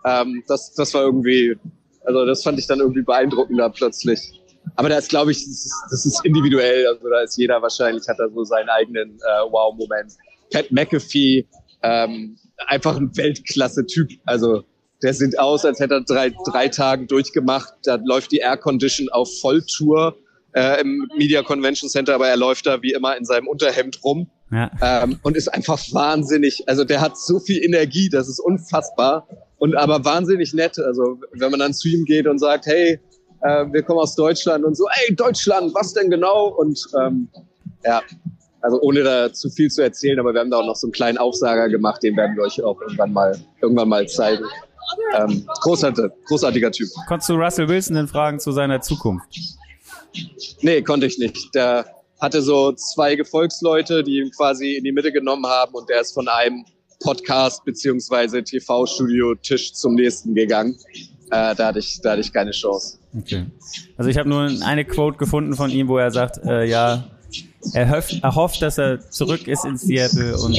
Ähm, 0.05 0.43
das, 0.47 0.73
das 0.75 0.93
war 0.93 1.03
irgendwie, 1.03 1.57
also 2.05 2.25
das 2.25 2.43
fand 2.43 2.59
ich 2.59 2.67
dann 2.67 2.79
irgendwie 2.79 3.01
beeindruckender 3.01 3.69
plötzlich. 3.69 4.41
Aber 4.75 4.89
da 4.89 4.97
ist, 4.97 5.09
glaube 5.09 5.31
ich, 5.31 5.39
das 5.39 5.65
ist, 5.65 5.83
das 5.89 6.05
ist 6.05 6.25
individuell. 6.25 6.87
Also 6.87 7.09
da 7.09 7.21
ist 7.21 7.37
jeder 7.37 7.61
wahrscheinlich, 7.61 8.07
hat 8.07 8.19
da 8.19 8.29
so 8.29 8.43
seinen 8.43 8.69
eigenen 8.69 9.15
äh, 9.15 9.51
Wow-Moment. 9.51 10.13
Pat 10.51 10.71
McAfee, 10.71 11.47
ähm, 11.81 12.37
einfach 12.67 12.97
ein 12.97 13.15
Weltklasse-Typ. 13.15 14.11
Also 14.25 14.63
der 15.01 15.13
sieht 15.13 15.39
aus, 15.39 15.63
als 15.65 15.79
hätte 15.79 15.95
er 15.95 16.01
drei, 16.01 16.33
drei 16.45 16.67
Tagen 16.67 17.07
durchgemacht. 17.07 17.73
Da 17.83 17.95
läuft 18.03 18.31
die 18.31 18.37
Air 18.37 18.57
Condition 18.57 19.09
auf 19.09 19.29
Volltour 19.41 20.17
äh, 20.57 20.81
im 20.81 21.07
Media 21.17 21.43
Convention 21.43 21.89
Center, 21.89 22.15
aber 22.15 22.27
er 22.27 22.37
läuft 22.37 22.65
da 22.65 22.81
wie 22.81 22.91
immer 22.93 23.15
in 23.17 23.25
seinem 23.25 23.47
Unterhemd 23.47 24.03
rum 24.03 24.29
Ja. 24.51 24.71
ähm, 24.81 25.19
und 25.23 25.37
ist 25.37 25.47
einfach 25.49 25.79
wahnsinnig. 25.91 26.63
Also 26.67 26.83
der 26.83 27.01
hat 27.01 27.17
so 27.17 27.39
viel 27.39 27.63
Energie, 27.63 28.09
das 28.09 28.27
ist 28.27 28.39
unfassbar 28.39 29.27
und 29.57 29.75
aber 29.75 30.03
wahnsinnig 30.03 30.53
nett. 30.53 30.79
Also 30.79 31.19
wenn 31.33 31.51
man 31.51 31.59
dann 31.59 31.73
zu 31.73 31.87
ihm 31.87 32.05
geht 32.05 32.27
und 32.27 32.39
sagt, 32.39 32.65
hey, 32.65 32.99
äh, 33.41 33.65
wir 33.71 33.83
kommen 33.83 33.99
aus 33.99 34.15
Deutschland 34.15 34.65
und 34.65 34.75
so, 34.75 34.85
ey 35.07 35.15
Deutschland, 35.15 35.73
was 35.75 35.93
denn 35.93 36.09
genau? 36.09 36.47
Und 36.47 36.79
ähm, 36.99 37.29
ja, 37.85 38.01
also 38.61 38.81
ohne 38.81 39.03
da 39.03 39.31
zu 39.31 39.49
viel 39.49 39.69
zu 39.69 39.83
erzählen, 39.83 40.19
aber 40.19 40.33
wir 40.33 40.39
haben 40.41 40.49
da 40.49 40.57
auch 40.57 40.65
noch 40.65 40.75
so 40.75 40.87
einen 40.87 40.91
kleinen 40.91 41.17
Aufsager 41.19 41.69
gemacht, 41.69 42.01
den 42.01 42.17
werden 42.17 42.35
wir 42.35 42.43
euch 42.43 42.61
auch 42.63 42.81
irgendwann 42.81 43.13
mal 43.13 43.37
irgendwann 43.61 43.89
mal 43.89 44.07
zeigen. 44.07 44.43
Ähm, 45.15 45.45
großartiger, 45.61 46.09
großartiger 46.25 46.71
Typ. 46.71 46.87
Konntest 47.07 47.29
du 47.29 47.33
Russell 47.35 47.67
Wilson 47.67 47.95
denn 47.95 48.07
fragen 48.07 48.39
zu 48.39 48.51
seiner 48.51 48.81
Zukunft? 48.81 49.27
Nee, 50.61 50.81
konnte 50.81 51.05
ich 51.05 51.17
nicht. 51.17 51.53
Der 51.55 51.85
hatte 52.19 52.41
so 52.41 52.71
zwei 52.73 53.15
Gefolgsleute, 53.15 54.03
die 54.03 54.19
ihn 54.19 54.31
quasi 54.31 54.75
in 54.75 54.83
die 54.83 54.91
Mitte 54.91 55.11
genommen 55.11 55.45
haben 55.45 55.73
und 55.73 55.89
der 55.89 56.01
ist 56.01 56.13
von 56.13 56.27
einem 56.27 56.65
Podcast 56.99 57.63
beziehungsweise 57.63 58.43
TV-Studio-Tisch 58.43 59.73
zum 59.73 59.95
nächsten 59.95 60.33
gegangen. 60.33 60.77
Äh, 61.29 61.55
da, 61.55 61.67
hatte 61.67 61.79
ich, 61.79 61.99
da 62.01 62.11
hatte 62.11 62.21
ich 62.21 62.33
keine 62.33 62.51
Chance. 62.51 62.99
Okay. 63.17 63.45
Also 63.97 64.09
ich 64.09 64.17
habe 64.17 64.29
nur 64.29 64.49
eine 64.61 64.85
Quote 64.85 65.17
gefunden 65.17 65.53
von 65.53 65.69
ihm, 65.69 65.87
wo 65.87 65.97
er 65.97 66.11
sagt, 66.11 66.37
äh, 66.43 66.65
ja, 66.65 67.03
er, 67.73 67.89
hofft, 67.89 68.19
er 68.21 68.35
hofft, 68.35 68.61
dass 68.61 68.77
er 68.77 68.99
zurück 69.09 69.47
ist 69.47 69.65
in 69.65 69.77
Seattle 69.77 70.37
und 70.37 70.57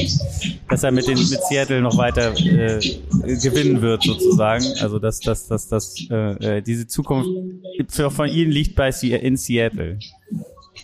dass 0.69 0.83
er 0.83 0.91
mit, 0.91 1.07
den, 1.07 1.17
mit 1.17 1.43
Seattle 1.43 1.81
noch 1.81 1.97
weiter 1.97 2.33
äh, 2.37 2.79
gewinnen 3.23 3.81
wird 3.81 4.03
sozusagen. 4.03 4.65
Also 4.81 4.99
dass, 4.99 5.19
dass, 5.19 5.47
dass, 5.47 5.67
dass 5.67 5.95
äh, 6.09 6.57
äh, 6.57 6.61
diese 6.61 6.87
Zukunft 6.87 7.29
für, 7.89 8.11
von 8.11 8.27
ihm 8.27 8.49
liegt 8.49 8.75
bei 8.75 8.89
in 8.89 9.37
Seattle 9.37 9.99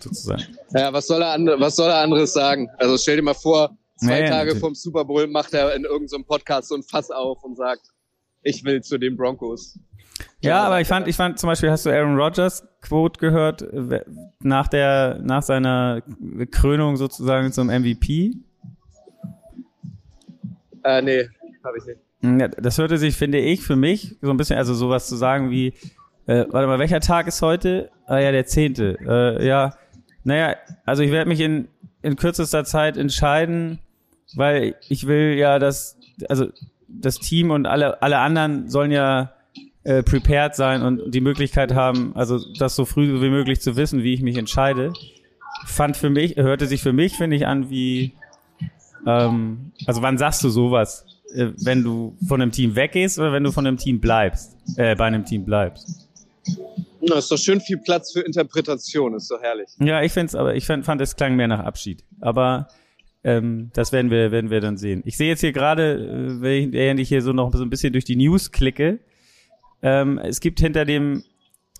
sozusagen. 0.02 0.42
Ja, 0.74 0.92
was 0.92 1.06
soll 1.06 1.22
er, 1.22 1.32
andre, 1.32 1.58
was 1.58 1.76
soll 1.76 1.90
er 1.90 1.98
anderes 1.98 2.32
sagen? 2.32 2.68
Also 2.78 2.96
stell 2.98 3.16
dir 3.16 3.22
mal 3.22 3.34
vor, 3.34 3.76
zwei 3.96 4.20
Nee, 4.20 4.28
Tage 4.28 4.46
natürlich. 4.46 4.60
vorm 4.60 4.74
Super 4.74 5.04
Bowl 5.04 5.26
macht 5.26 5.54
er 5.54 5.74
in 5.74 5.84
irgendeinem 5.84 6.24
Podcast 6.24 6.68
so 6.68 6.74
ein 6.74 6.82
Fass 6.82 7.10
auf 7.10 7.42
und 7.42 7.56
sagt, 7.56 7.82
ich 8.42 8.64
will 8.64 8.82
zu 8.82 8.98
den 8.98 9.16
Broncos. 9.16 9.78
Ja, 10.40 10.64
aber 10.64 10.80
ich 10.80 10.88
fand, 10.88 11.08
ich 11.08 11.16
fand 11.16 11.38
zum 11.38 11.48
Beispiel, 11.48 11.70
hast 11.70 11.86
du 11.86 11.90
Aaron 11.90 12.16
Rodgers 12.16 12.66
Quote 12.82 13.18
gehört 13.18 13.66
nach 14.40 14.68
der, 14.68 15.18
nach 15.22 15.42
seiner 15.42 16.02
Krönung 16.50 16.96
sozusagen 16.96 17.52
zum 17.52 17.68
MVP? 17.68 18.32
Äh, 20.84 21.02
nee, 21.02 21.28
habe 21.64 21.78
ich 21.78 21.84
nicht. 21.84 22.40
Ja, 22.40 22.48
das 22.48 22.78
hörte 22.78 22.98
sich, 22.98 23.16
finde 23.16 23.38
ich, 23.38 23.62
für 23.62 23.76
mich 23.76 24.16
so 24.20 24.30
ein 24.30 24.36
bisschen, 24.36 24.56
also 24.56 24.74
sowas 24.74 25.08
zu 25.08 25.16
sagen 25.16 25.50
wie, 25.50 25.74
äh, 26.26 26.44
warte 26.48 26.66
mal, 26.66 26.78
welcher 26.78 27.00
Tag 27.00 27.26
ist 27.26 27.42
heute? 27.42 27.90
Ah 28.06 28.18
ja, 28.18 28.32
der 28.32 28.46
zehnte. 28.46 28.98
Äh, 29.06 29.46
ja, 29.46 29.76
naja, 30.24 30.56
also 30.84 31.02
ich 31.02 31.12
werde 31.12 31.28
mich 31.28 31.40
in, 31.40 31.68
in 32.02 32.16
kürzester 32.16 32.64
Zeit 32.64 32.96
entscheiden, 32.96 33.78
weil 34.34 34.74
ich 34.88 35.06
will 35.06 35.34
ja, 35.34 35.58
dass, 35.58 35.98
also 36.28 36.48
das 36.88 37.18
Team 37.18 37.50
und 37.50 37.66
alle, 37.66 38.02
alle 38.02 38.18
anderen 38.18 38.68
sollen 38.68 38.90
ja 38.90 39.32
äh, 39.86 40.02
prepared 40.02 40.54
sein 40.56 40.82
und 40.82 41.14
die 41.14 41.20
Möglichkeit 41.20 41.72
haben, 41.74 42.10
also 42.16 42.40
das 42.58 42.74
so 42.74 42.84
früh 42.84 43.20
wie 43.22 43.30
möglich 43.30 43.60
zu 43.60 43.76
wissen, 43.76 44.02
wie 44.02 44.14
ich 44.14 44.20
mich 44.20 44.36
entscheide. 44.36 44.92
Fand 45.66 45.96
für 45.96 46.10
mich, 46.10 46.36
hörte 46.36 46.66
sich 46.66 46.82
für 46.82 46.92
mich, 46.92 47.14
finde 47.14 47.36
ich, 47.36 47.46
an 47.46 47.70
wie, 47.70 48.12
ähm, 49.06 49.72
also 49.86 50.02
wann 50.02 50.18
sagst 50.18 50.42
du 50.44 50.48
sowas? 50.48 51.06
Äh, 51.34 51.48
wenn 51.64 51.82
du 51.82 52.16
von 52.26 52.42
einem 52.42 52.50
Team 52.52 52.74
weggehst 52.74 53.18
oder 53.18 53.32
wenn 53.32 53.44
du 53.44 53.52
von 53.52 53.66
einem 53.66 53.76
Team 53.76 54.00
bleibst, 54.00 54.56
äh, 54.76 54.94
bei 54.96 55.04
einem 55.06 55.24
Team 55.24 55.44
bleibst. 55.44 56.08
Na, 57.00 57.16
ist 57.18 57.30
doch 57.30 57.38
schön 57.38 57.60
viel 57.60 57.78
Platz 57.78 58.12
für 58.12 58.20
Interpretation, 58.20 59.14
ist 59.14 59.30
doch 59.30 59.40
herrlich. 59.40 59.68
Ja, 59.78 60.02
ich 60.02 60.12
find's, 60.12 60.34
aber 60.34 60.54
ich 60.56 60.66
fand, 60.66 60.84
fand 60.84 61.00
es 61.00 61.14
klang 61.16 61.36
mehr 61.36 61.46
nach 61.48 61.60
Abschied. 61.60 62.02
Aber 62.20 62.68
ähm, 63.22 63.70
das 63.74 63.92
werden 63.92 64.10
wir, 64.10 64.30
werden 64.32 64.50
wir 64.50 64.60
dann 64.60 64.76
sehen. 64.76 65.02
Ich 65.04 65.16
sehe 65.16 65.28
jetzt 65.28 65.40
hier 65.40 65.52
gerade, 65.52 65.94
äh, 65.94 66.40
wenn 66.40 66.52
ich- 66.68 66.72
während 66.72 66.98
ich 67.00 67.08
hier 67.08 67.22
so 67.22 67.32
noch 67.32 67.52
so 67.54 67.62
ein 67.62 67.70
bisschen 67.70 67.92
durch 67.92 68.04
die 68.04 68.16
News 68.16 68.50
klicke, 68.50 68.98
ähm, 69.86 70.18
es 70.18 70.40
gibt 70.40 70.58
hinter 70.58 70.84
dem 70.84 71.22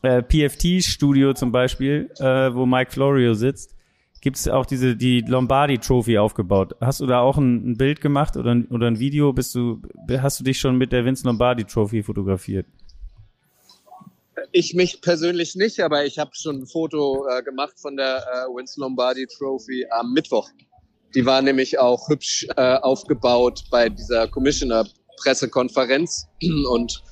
äh, 0.02 0.22
PFT-Studio 0.22 1.34
zum 1.34 1.50
Beispiel, 1.50 2.08
äh, 2.20 2.54
wo 2.54 2.64
Mike 2.64 2.92
Florio 2.92 3.34
sitzt, 3.34 3.74
gibt's 4.20 4.46
auch 4.46 4.64
diese 4.64 4.94
die 4.94 5.22
Lombardi 5.22 5.78
Trophy 5.78 6.16
aufgebaut. 6.16 6.76
Hast 6.80 7.00
du 7.00 7.06
da 7.06 7.18
auch 7.18 7.36
ein, 7.36 7.72
ein 7.72 7.76
Bild 7.76 8.00
gemacht 8.00 8.36
oder 8.36 8.54
ein, 8.54 8.68
oder 8.68 8.86
ein 8.86 9.00
Video? 9.00 9.32
Bist 9.32 9.56
du 9.56 9.82
hast 10.08 10.38
du 10.38 10.44
dich 10.44 10.60
schon 10.60 10.78
mit 10.78 10.92
der 10.92 11.04
Vince 11.04 11.26
Lombardi 11.26 11.64
Trophy 11.64 12.04
fotografiert? 12.04 12.66
Ich 14.52 14.74
mich 14.74 15.00
persönlich 15.00 15.56
nicht, 15.56 15.80
aber 15.80 16.04
ich 16.04 16.20
habe 16.20 16.30
schon 16.34 16.62
ein 16.62 16.66
Foto 16.66 17.26
äh, 17.28 17.42
gemacht 17.42 17.74
von 17.76 17.96
der 17.96 18.18
äh, 18.18 18.46
Vince 18.54 18.80
Lombardi 18.80 19.26
Trophy 19.26 19.84
am 19.90 20.12
Mittwoch. 20.12 20.48
Die 21.16 21.26
war 21.26 21.42
nämlich 21.42 21.80
auch 21.80 22.08
hübsch 22.08 22.46
äh, 22.56 22.76
aufgebaut 22.76 23.64
bei 23.68 23.88
dieser 23.88 24.28
Commissioner-Pressekonferenz 24.28 26.28
und 26.70 27.02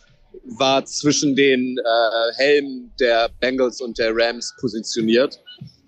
war 0.59 0.85
zwischen 0.85 1.35
den 1.37 1.77
äh, 1.79 2.35
Helmen 2.37 2.93
der 3.01 3.29
Bengals 3.41 3.81
und 3.81 3.99
der 3.99 4.13
Rams 4.15 4.55
positioniert. 4.61 5.41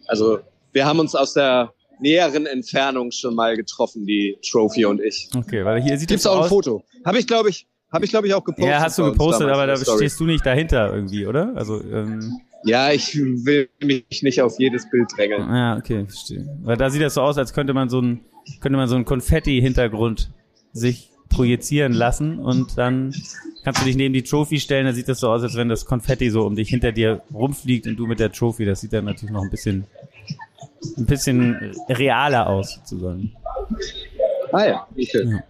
Also 0.07 0.39
wir 0.73 0.85
haben 0.87 0.99
uns 0.99 1.15
aus 1.15 1.35
der 1.35 1.73
näheren 2.01 2.47
Entfernung 2.47 3.11
schon 3.11 3.35
mal 3.35 3.57
getroffen, 3.57 4.05
die 4.07 4.37
Trophy 4.51 4.85
und 4.85 5.01
ich. 5.01 5.29
Okay, 5.37 5.65
weil 5.65 5.83
hier 5.83 5.97
sieht 5.99 6.09
Gibt's 6.09 6.25
es 6.25 6.31
auch 6.31 6.37
ein 6.37 6.43
aus. 6.43 6.49
Foto? 6.49 6.85
Habe 7.05 7.19
ich, 7.19 7.27
glaube 7.27 7.49
ich, 7.49 7.67
habe 7.93 8.05
ich, 8.05 8.11
glaube 8.11 8.27
ich, 8.27 8.35
auch 8.35 8.45
gepostet. 8.45 8.71
Ja, 8.71 8.81
hast 8.81 8.99
du 8.99 9.05
gepostet, 9.05 9.49
aber 9.49 9.67
da 9.67 9.77
Story. 9.77 9.99
stehst 9.99 10.21
du 10.21 10.25
nicht 10.25 10.45
dahinter 10.45 10.93
irgendwie, 10.95 11.27
oder? 11.27 11.53
Also, 11.55 11.81
ähm, 11.83 12.39
Ja, 12.65 12.93
ich 12.93 13.17
will 13.17 13.69
mich 13.83 14.23
nicht 14.23 14.43
auf 14.43 14.59
jedes 14.59 14.91
Bild 14.91 15.09
drängeln. 15.17 15.43
ja, 15.43 15.77
okay, 15.79 16.05
verstehe. 16.07 16.47
Weil 16.63 16.77
da 16.77 16.91
sieht 16.91 17.01
das 17.03 17.15
so 17.15 17.23
aus, 17.23 17.39
als 17.39 17.53
könnte 17.55 17.73
man 17.73 17.89
so 17.89 18.01
ein, 18.01 18.25
könnte 18.61 18.77
man 18.77 18.89
so 18.89 18.97
einen 18.97 19.05
Konfetti-Hintergrund 19.05 20.31
sich 20.73 21.11
projizieren 21.29 21.93
lassen 21.93 22.39
und 22.39 22.79
dann 22.79 23.15
kannst 23.65 23.81
du 23.81 23.85
dich 23.85 23.97
neben 23.97 24.15
die 24.15 24.23
Trophy 24.23 24.61
stellen, 24.61 24.87
da 24.87 24.93
sieht 24.93 25.09
das 25.09 25.21
so 25.21 25.29
aus, 25.29 25.43
als 25.43 25.57
wenn 25.57 25.69
das 25.69 25.85
Konfetti 25.85 26.31
so 26.31 26.43
um 26.43 26.55
dich 26.55 26.69
hinter 26.69 26.93
dir 26.93 27.23
rumfliegt 27.35 27.87
und 27.87 27.97
du 27.97 28.07
mit 28.07 28.21
der 28.21 28.31
Trophy, 28.31 28.65
das 28.65 28.81
sieht 28.81 28.93
dann 28.93 29.07
natürlich 29.07 29.33
noch 29.33 29.43
ein 29.43 29.51
bisschen, 29.51 29.87
ein 30.97 31.07
bisschen 31.07 31.75
realer 31.89 32.47
aus, 32.47 32.77
sozusagen. 32.77 33.33
Ah 34.53 34.65
ja, 34.65 34.87
okay. 34.93 35.25
Ja. 35.25 35.43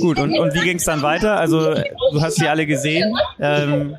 Gut, 0.00 0.18
und, 0.18 0.38
und 0.38 0.54
wie 0.54 0.60
ging 0.60 0.76
es 0.76 0.84
dann 0.84 1.00
weiter? 1.02 1.38
Also, 1.38 1.74
du 2.12 2.20
hast 2.20 2.36
sie 2.36 2.46
alle 2.46 2.66
gesehen. 2.66 3.16
Ähm, 3.38 3.96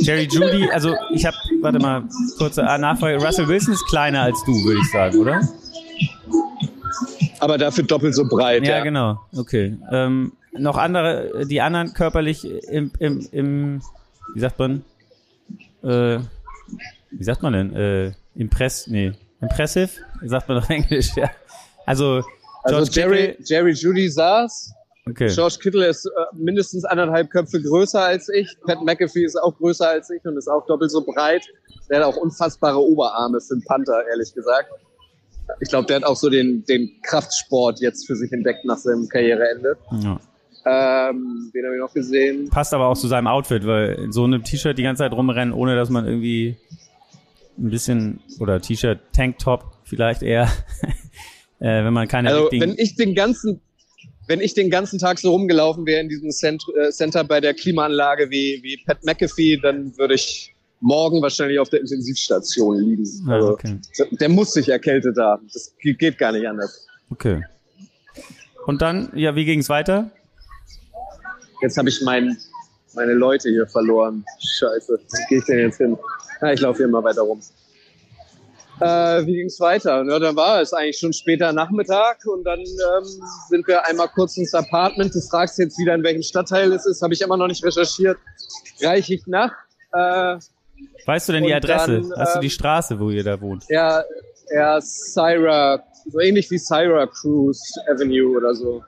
Jerry 0.00 0.26
Judy, 0.30 0.68
also 0.70 0.94
ich 1.12 1.26
habe, 1.26 1.36
warte 1.60 1.78
mal, 1.78 2.04
kurze 2.38 2.62
Nachfrage. 2.62 3.22
Russell 3.22 3.46
Wilson 3.46 3.74
ist 3.74 3.86
kleiner 3.86 4.22
als 4.22 4.42
du, 4.44 4.52
würde 4.64 4.80
ich 4.80 4.90
sagen, 4.90 5.18
oder? 5.18 5.40
Aber 7.44 7.58
dafür 7.58 7.84
doppelt 7.84 8.14
so 8.14 8.24
breit. 8.26 8.66
Ja, 8.66 8.78
Ja, 8.78 8.82
genau. 8.84 9.20
Okay. 9.36 9.76
Ähm, 9.92 10.32
noch 10.52 10.76
andere, 10.76 11.44
die 11.46 11.60
anderen 11.60 11.92
körperlich 11.92 12.44
im, 12.44 12.90
im, 12.98 13.28
im 13.32 13.82
wie 14.34 14.40
sagt 14.40 14.58
man, 14.58 14.82
äh, 15.82 16.18
wie 17.10 17.24
sagt 17.24 17.42
man 17.42 17.52
denn, 17.52 17.74
äh, 17.76 18.12
impress, 18.34 18.86
nee, 18.86 19.12
impressive, 19.40 19.90
sagt 20.24 20.48
man 20.48 20.58
auf 20.58 20.70
Englisch, 20.70 21.14
ja. 21.16 21.30
Also, 21.86 22.22
Also 22.62 22.76
George 22.78 22.90
Jerry, 22.92 23.16
Kittle- 23.32 23.44
Jerry 23.44 23.72
Judy 23.72 24.08
saß. 24.08 24.72
okay. 25.06 25.28
George 25.28 25.56
Kittle 25.62 25.86
ist 25.86 26.06
äh, 26.06 26.10
mindestens 26.32 26.84
anderthalb 26.84 27.30
Köpfe 27.30 27.60
größer 27.60 28.02
als 28.02 28.28
ich. 28.30 28.56
Pat 28.66 28.80
McAfee 28.82 29.24
ist 29.24 29.36
auch 29.36 29.54
größer 29.58 29.88
als 29.88 30.08
ich 30.10 30.24
und 30.24 30.36
ist 30.38 30.48
auch 30.48 30.64
doppelt 30.66 30.90
so 30.90 31.04
breit. 31.04 31.44
Der 31.90 31.98
hat 31.98 32.06
auch 32.06 32.16
unfassbare 32.16 32.78
Oberarme 32.80 33.40
für 33.42 33.52
einen 33.54 33.64
Panther, 33.64 34.06
ehrlich 34.08 34.32
gesagt. 34.32 34.70
Ich 35.60 35.68
glaube, 35.68 35.86
der 35.86 35.96
hat 35.96 36.04
auch 36.04 36.16
so 36.16 36.30
den, 36.30 36.64
den 36.64 36.90
Kraftsport 37.02 37.80
jetzt 37.80 38.06
für 38.06 38.16
sich 38.16 38.32
entdeckt 38.32 38.64
nach 38.64 38.78
seinem 38.78 39.08
Karriereende. 39.08 39.76
Ja. 40.02 40.20
Ähm, 40.66 41.50
den 41.54 41.64
habe 41.64 41.74
ich 41.74 41.80
noch 41.80 41.92
gesehen. 41.92 42.48
Passt 42.48 42.72
aber 42.72 42.86
auch 42.86 42.96
zu 42.96 43.06
seinem 43.06 43.26
Outfit, 43.26 43.66
weil 43.66 43.94
in 43.94 44.12
so 44.12 44.24
einem 44.24 44.42
T-Shirt 44.44 44.78
die 44.78 44.82
ganze 44.82 45.00
Zeit 45.00 45.12
rumrennen, 45.12 45.52
ohne 45.52 45.76
dass 45.76 45.90
man 45.90 46.06
irgendwie 46.06 46.56
ein 47.58 47.70
bisschen, 47.70 48.20
oder 48.40 48.60
T-Shirt, 48.60 48.98
Tanktop 49.12 49.64
vielleicht 49.84 50.22
eher, 50.22 50.44
äh, 51.60 51.84
wenn 51.84 51.92
man 51.92 52.08
keine 52.08 52.30
Also 52.30 52.48
wenn 52.50 52.76
ich 52.78 52.96
den 52.96 53.14
ganzen, 53.14 53.60
wenn 54.26 54.40
ich 54.40 54.54
den 54.54 54.70
ganzen 54.70 54.98
Tag 54.98 55.18
so 55.18 55.32
rumgelaufen 55.32 55.84
wäre 55.84 56.00
in 56.00 56.08
diesem 56.08 56.30
Cent 56.30 56.64
äh, 56.80 56.90
Center 56.90 57.24
bei 57.24 57.42
der 57.42 57.52
Klimaanlage 57.52 58.30
wie, 58.30 58.60
wie 58.62 58.78
Pat 58.86 59.04
McAfee, 59.04 59.58
dann 59.58 59.96
würde 59.98 60.14
ich 60.14 60.53
morgen 60.80 61.22
wahrscheinlich 61.22 61.58
auf 61.58 61.68
der 61.70 61.80
Intensivstation 61.80 62.76
liegen. 62.78 63.04
Ah, 63.28 63.34
Also, 63.34 63.48
okay. 63.52 63.78
Der 64.20 64.28
muss 64.28 64.52
sich 64.52 64.68
erkältet 64.68 65.16
haben. 65.18 65.48
Das 65.52 65.72
ge- 65.78 65.94
geht 65.94 66.18
gar 66.18 66.32
nicht 66.32 66.46
anders. 66.46 66.86
okay. 67.10 67.42
Und 68.66 68.80
dann, 68.80 69.10
ja, 69.14 69.34
wie 69.36 69.44
ging's 69.44 69.68
weiter? 69.68 70.10
Jetzt 71.60 71.76
habe 71.76 71.90
ich 71.90 72.00
mein, 72.02 72.36
meine 72.94 73.12
Leute 73.12 73.50
hier 73.50 73.66
verloren. 73.66 74.24
Scheiße, 74.58 74.98
wo 74.98 75.28
gehe 75.28 75.38
ich 75.38 75.44
denn 75.44 75.58
jetzt 75.58 75.76
hin? 75.76 75.98
Ja, 76.40 76.52
ich 76.52 76.60
laufe 76.60 76.78
hier 76.78 76.88
mal 76.88 77.04
weiter 77.04 77.20
rum. 77.22 77.40
Äh, 78.80 79.24
wie 79.26 79.36
ging's 79.36 79.60
weiter? 79.60 80.02
Ja, 80.04 80.18
dann 80.18 80.34
war 80.34 80.60
es 80.60 80.72
eigentlich 80.72 80.98
schon 80.98 81.12
später 81.12 81.52
Nachmittag 81.52 82.24
und 82.26 82.42
dann 82.44 82.58
ähm, 82.60 83.04
sind 83.50 83.68
wir 83.68 83.84
einmal 83.86 84.08
kurz 84.08 84.36
ins 84.36 84.52
Apartment. 84.54 85.14
Du 85.14 85.20
fragst 85.20 85.58
jetzt 85.58 85.78
wieder, 85.78 85.94
in 85.94 86.02
welchem 86.02 86.22
Stadtteil 86.22 86.72
es 86.72 86.84
ist. 86.86 87.00
Habe 87.02 87.14
ich 87.14 87.20
immer 87.20 87.36
noch 87.36 87.46
nicht 87.46 87.62
recherchiert. 87.64 88.18
Reich 88.82 89.10
ich 89.10 89.26
nach. 89.26 89.52
Äh, 89.92 90.38
Weißt 91.06 91.28
du 91.28 91.32
denn 91.32 91.44
die 91.44 91.54
Adresse? 91.54 92.00
dann, 92.00 92.12
Hast 92.18 92.36
du 92.36 92.40
die 92.40 92.46
ähm, 92.46 92.50
Straße, 92.50 92.98
wo 92.98 93.10
ihr 93.10 93.22
da 93.24 93.40
wohnt? 93.40 93.64
ja, 93.68 94.02
ja, 94.54 94.78
Syra, 94.80 95.82
so 96.10 96.20
ähnlich 96.20 96.50
wie 96.50 96.58
Syracuse 96.58 97.62
Avenue 97.90 98.36
oder 98.36 98.54
so. 98.54 98.82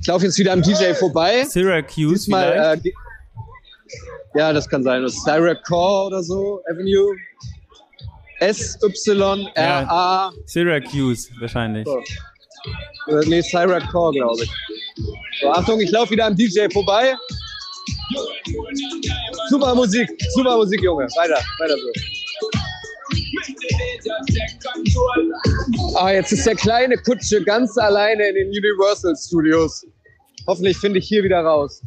Ich 0.00 0.06
laufe 0.06 0.24
jetzt 0.26 0.38
wieder 0.38 0.52
am 0.52 0.62
DJ 0.62 0.92
vorbei. 0.94 1.44
Syracuse 1.44 2.14
Diesmal, 2.14 2.52
vielleicht? 2.52 2.86
äh, 2.86 2.92
ja, 4.38 4.52
das 4.52 4.68
kann 4.68 4.82
sein. 4.82 5.06
Syracuse 5.08 6.06
oder 6.06 6.22
so, 6.22 6.62
Avenue. 6.70 7.14
S-Y-R-A. 8.40 10.30
Syracuse 10.46 11.28
wahrscheinlich. 11.40 11.86
So. 11.86 11.98
Äh, 11.98 13.26
Nee, 13.26 13.40
Syracuse, 13.40 14.12
glaube 14.18 14.42
ich. 14.44 14.50
So, 15.40 15.50
Achtung, 15.50 15.80
ich 15.80 15.90
laufe 15.90 16.10
wieder 16.10 16.26
am 16.26 16.36
DJ 16.36 16.68
vorbei. 16.72 17.14
Super 19.50 19.74
Musik, 19.74 20.08
super 20.34 20.56
Musik, 20.56 20.82
Junge. 20.82 21.04
Weiter, 21.16 21.40
weiter 21.58 21.74
so. 21.76 21.90
Ah, 25.96 26.12
jetzt 26.12 26.32
ist 26.32 26.46
der 26.46 26.54
kleine 26.54 26.96
Kutsche 26.96 27.42
ganz 27.42 27.76
alleine 27.78 28.28
in 28.28 28.34
den 28.34 28.48
Universal 28.48 29.14
Studios. 29.16 29.84
Hoffentlich 30.46 30.78
finde 30.78 30.98
ich 30.98 31.08
hier 31.08 31.22
wieder 31.22 31.40
raus. 31.42 31.82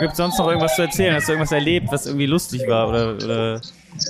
Gibt 0.00 0.16
sonst 0.16 0.38
noch 0.38 0.48
irgendwas 0.48 0.76
zu 0.76 0.82
erzählen? 0.82 1.14
Hast 1.14 1.28
du 1.28 1.32
irgendwas 1.32 1.52
erlebt, 1.52 1.88
was 1.90 2.06
irgendwie 2.06 2.26
lustig 2.26 2.62
war? 2.68 2.88
Oder, 2.88 3.14
oder 3.16 3.60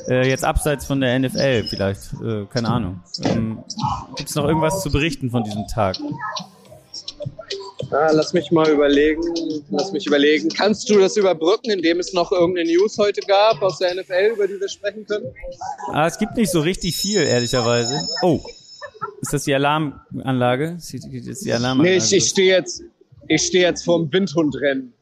äh, 0.09 0.29
jetzt 0.29 0.45
abseits 0.45 0.85
von 0.87 1.01
der 1.01 1.19
NFL 1.19 1.65
vielleicht? 1.65 2.13
Äh, 2.23 2.47
keine 2.47 2.69
Ahnung. 2.69 3.01
Ähm, 3.25 3.63
Gibt 4.17 4.29
es 4.29 4.35
noch 4.35 4.47
irgendwas 4.47 4.83
zu 4.83 4.91
berichten 4.91 5.31
von 5.31 5.45
diesem 5.45 5.67
Tag? 5.69 5.97
Ah, 7.93 8.11
lass 8.13 8.33
mich 8.33 8.51
mal 8.51 8.71
überlegen. 8.71 9.23
Lass 9.71 9.93
mich 9.93 10.07
überlegen. 10.07 10.49
Kannst 10.49 10.89
du 10.89 10.99
das 10.99 11.17
überbrücken, 11.17 11.71
indem 11.71 12.01
es 12.01 12.13
noch 12.13 12.33
irgendeine 12.33 12.71
News 12.73 12.97
heute 12.99 13.21
gab 13.23 13.61
aus 13.63 13.79
der 13.79 13.95
NFL, 13.95 14.33
über 14.35 14.47
die 14.47 14.59
wir 14.59 14.69
sprechen 14.69 15.07
können? 15.07 15.27
Ah, 15.93 16.07
es 16.07 16.19
gibt 16.19 16.37
nicht 16.37 16.51
so 16.51 16.61
richtig 16.61 16.97
viel, 16.97 17.23
ehrlicherweise. 17.23 18.01
Oh, 18.23 18.41
ist 19.21 19.33
das 19.33 19.45
die 19.45 19.55
Alarmanlage? 19.55 20.77
Ist 20.79 20.93
die 20.93 21.53
Alarmanlage? 21.53 21.97
Nee, 21.97 21.97
ich, 21.97 22.13
ich 22.13 22.29
stehe 22.29 22.57
jetzt, 22.57 22.83
ich 23.29 23.43
stehe 23.43 23.65
jetzt 23.65 23.85
vorm 23.85 24.13
Windhundrennen. 24.13 24.95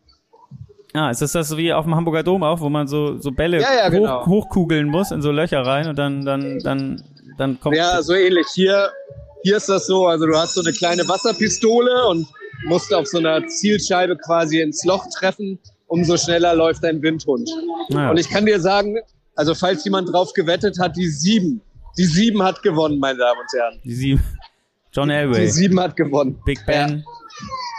Ah, 0.92 1.10
ist 1.10 1.22
das 1.22 1.32
das 1.32 1.48
so 1.48 1.56
wie 1.56 1.72
auf 1.72 1.84
dem 1.84 1.94
Hamburger 1.94 2.24
Dom 2.24 2.42
auch, 2.42 2.60
wo 2.60 2.68
man 2.68 2.88
so, 2.88 3.18
so 3.18 3.30
Bälle 3.30 3.60
Ja, 3.60 3.74
ja, 3.74 3.86
hoch, 3.86 3.90
genau. 3.92 4.26
hochkugeln 4.26 4.88
muss 4.88 5.12
in 5.12 5.22
so 5.22 5.30
Löcher 5.30 5.64
rein 5.64 5.86
und 5.88 5.96
dann, 5.96 6.24
dann, 6.24 6.58
dann, 6.58 7.02
dann 7.38 7.60
kommt. 7.60 7.76
Ja, 7.76 8.02
so 8.02 8.14
ähnlich. 8.14 8.46
Hier, 8.52 8.90
hier 9.44 9.58
ist 9.58 9.68
das 9.68 9.86
so. 9.86 10.06
Also 10.06 10.26
du 10.26 10.36
hast 10.36 10.54
so 10.54 10.62
eine 10.62 10.72
kleine 10.72 11.06
Wasserpistole 11.06 12.08
und 12.08 12.26
musst 12.66 12.92
auf 12.92 13.06
so 13.06 13.18
einer 13.18 13.46
Zielscheibe 13.46 14.16
quasi 14.16 14.60
ins 14.60 14.84
Loch 14.84 15.06
treffen. 15.18 15.58
Umso 15.86 16.16
schneller 16.16 16.54
läuft 16.54 16.84
dein 16.84 17.02
Windhund. 17.02 17.48
Ah, 17.94 18.10
Und 18.10 18.18
ich 18.18 18.28
kann 18.28 18.46
dir 18.46 18.60
sagen, 18.60 18.96
also 19.34 19.54
falls 19.54 19.84
jemand 19.84 20.12
drauf 20.12 20.32
gewettet 20.34 20.78
hat, 20.78 20.96
die 20.96 21.08
sieben. 21.08 21.60
Die 21.98 22.04
sieben 22.04 22.42
hat 22.42 22.62
gewonnen, 22.62 22.98
meine 23.00 23.18
Damen 23.18 23.40
und 23.40 23.58
Herren. 23.60 23.80
die 23.84 23.94
sieben. 23.94 24.24
John 24.92 25.08
Die 25.08 25.14
Elway, 25.14 25.46
sieben 25.48 25.78
hat 25.80 25.96
gewonnen. 25.96 26.40
Big 26.44 26.64
Ben, 26.66 27.04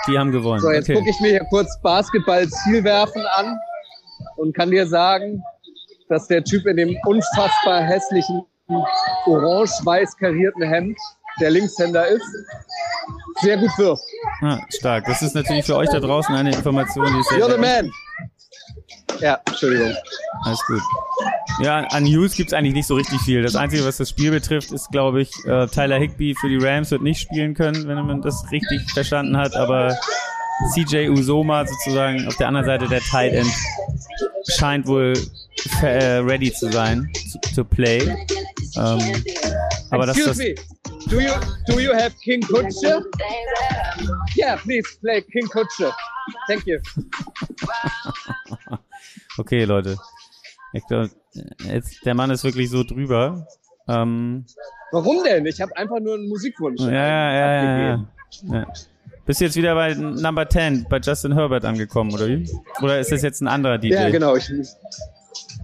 die 0.08 0.17
haben 0.17 0.32
gewonnen. 0.32 0.62
So, 0.62 0.72
jetzt 0.72 0.89
okay. 0.89 0.98
gucke 0.98 1.10
ich 1.10 1.20
mir 1.20 1.30
hier 1.30 1.46
kurz 1.50 1.70
Basketball-Zielwerfen 1.82 3.26
an 3.36 3.58
und 4.38 4.56
kann 4.56 4.72
dir 4.72 4.88
sagen, 4.88 5.41
dass 6.10 6.28
der 6.28 6.44
Typ 6.44 6.65
in 6.67 6.78
dem 6.78 6.98
unfassbar 7.06 7.82
hässlichen 7.84 8.44
orange-weiß 9.26 10.15
karierten 10.17 10.63
Hemd 10.63 10.98
der 11.39 11.52
Linkshänder 11.52 12.08
ist, 12.08 12.26
sehr 13.41 13.58
gut 13.58 13.77
wirft. 13.77 14.04
Ah, 14.41 14.60
stark. 14.69 15.06
Das 15.06 15.21
ist 15.21 15.36
natürlich 15.36 15.65
für 15.65 15.75
euch 15.75 15.89
da 15.89 15.99
draußen 15.99 16.34
eine 16.34 16.51
Information, 16.51 17.06
die 17.08 17.23
sehr, 17.23 17.45
You're 17.45 17.51
the 17.51 17.58
man. 17.60 17.91
Ja, 19.19 19.39
Entschuldigung. 19.45 19.93
Alles 20.43 20.65
gut. 20.65 20.82
Ja, 21.62 21.82
an 21.89 22.04
News 22.04 22.36
gibt's 22.36 22.54
eigentlich 22.54 22.73
nicht 22.73 22.88
so 22.88 22.95
richtig 22.95 23.21
viel. 23.21 23.43
Das 23.43 23.56
Einzige, 23.56 23.86
was 23.86 23.97
das 23.97 24.10
Spiel 24.10 24.32
betrifft, 24.32 24.71
ist, 24.71 24.89
glaube 24.91 25.21
ich, 25.21 25.32
äh, 25.45 25.67
Tyler 25.67 25.99
Higby 25.99 26.36
für 26.39 26.49
die 26.49 26.58
Rams 26.58 26.89
wird 26.91 27.04
nicht 27.04 27.21
spielen 27.21 27.54
können, 27.54 27.88
wenn 27.88 28.06
man 28.06 28.21
das 28.21 28.49
richtig 28.51 28.89
verstanden 28.91 29.38
hat, 29.38 29.56
aber 29.56 29.95
CJ 30.73 31.10
Usoma 31.10 31.65
sozusagen 31.65 32.27
auf 32.27 32.36
der 32.38 32.47
anderen 32.47 32.65
Seite 32.65 32.88
der 32.88 33.01
Tight 33.01 33.34
End 33.34 33.51
scheint 34.47 34.88
wohl 34.88 35.13
äh, 35.82 36.17
ready 36.17 36.51
zu 36.51 36.71
sein, 36.71 37.12
to, 37.32 37.39
to 37.56 37.63
play. 37.63 37.99
Ähm, 38.77 39.23
aber 39.89 40.06
das, 40.06 40.17
Excuse 40.17 40.30
das, 40.30 40.38
me. 40.38 40.56
Do 41.12 41.19
you, 41.19 41.34
do 41.67 41.82
you 41.82 41.93
have 41.93 42.15
King 42.21 42.41
Kutsche? 42.41 43.04
Yeah, 44.38 44.56
please 44.56 44.97
play 45.02 45.19
King 45.19 45.45
Kutsche. 45.50 45.91
Thank 46.47 46.65
you. 46.65 46.80
okay, 49.38 49.65
Leute. 49.65 49.97
Ich 50.71 50.88
glaub, 50.88 51.10
jetzt, 51.65 52.06
der 52.06 52.13
Mann 52.13 52.32
ist 52.32 52.45
wirklich 52.45 52.69
so 52.69 52.86
drüber. 52.86 53.45
Ähm, 53.89 54.45
Warum 54.93 55.21
denn? 55.26 55.45
Ich 55.47 55.60
habe 55.60 55.76
einfach 55.76 56.00
nur 56.00 56.13
einen 56.13 56.30
Musikwunsch. 56.30 56.80
Ja, 56.80 56.91
ja, 56.91 57.34
ja, 57.34 57.63
ja, 57.63 58.06
ja. 58.45 58.67
Bist 59.26 59.41
du 59.41 59.45
jetzt 59.45 59.58
wieder 59.58 59.76
bei 59.76 59.93
Number 59.93 60.47
10, 60.47 60.86
bei 60.89 61.00
Justin 61.00 61.34
Herbert 61.34 61.65
angekommen, 61.65 62.13
oder 62.13 62.30
wie? 62.30 62.50
Oder 62.82 63.02
ist 63.02 63.12
das 63.12 63.21
jetzt 63.21 63.41
ein 63.41 63.50
anderer 63.50 63.78
DJ? 63.78 63.95
Ja, 63.95 64.10
genau. 64.10 64.38
Ich, 64.38 64.50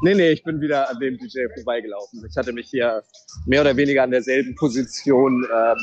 nee, 0.01 0.13
nee, 0.13 0.29
ich 0.31 0.43
bin 0.43 0.61
wieder 0.61 0.89
an 0.89 0.99
dem 0.99 1.17
DJ 1.17 1.41
vorbeigelaufen. 1.55 2.25
Ich 2.29 2.35
hatte 2.37 2.53
mich 2.53 2.69
hier 2.69 3.03
mehr 3.45 3.61
oder 3.61 3.75
weniger 3.75 4.03
an 4.03 4.11
derselben 4.11 4.55
Position 4.55 5.45
ähm, 5.53 5.77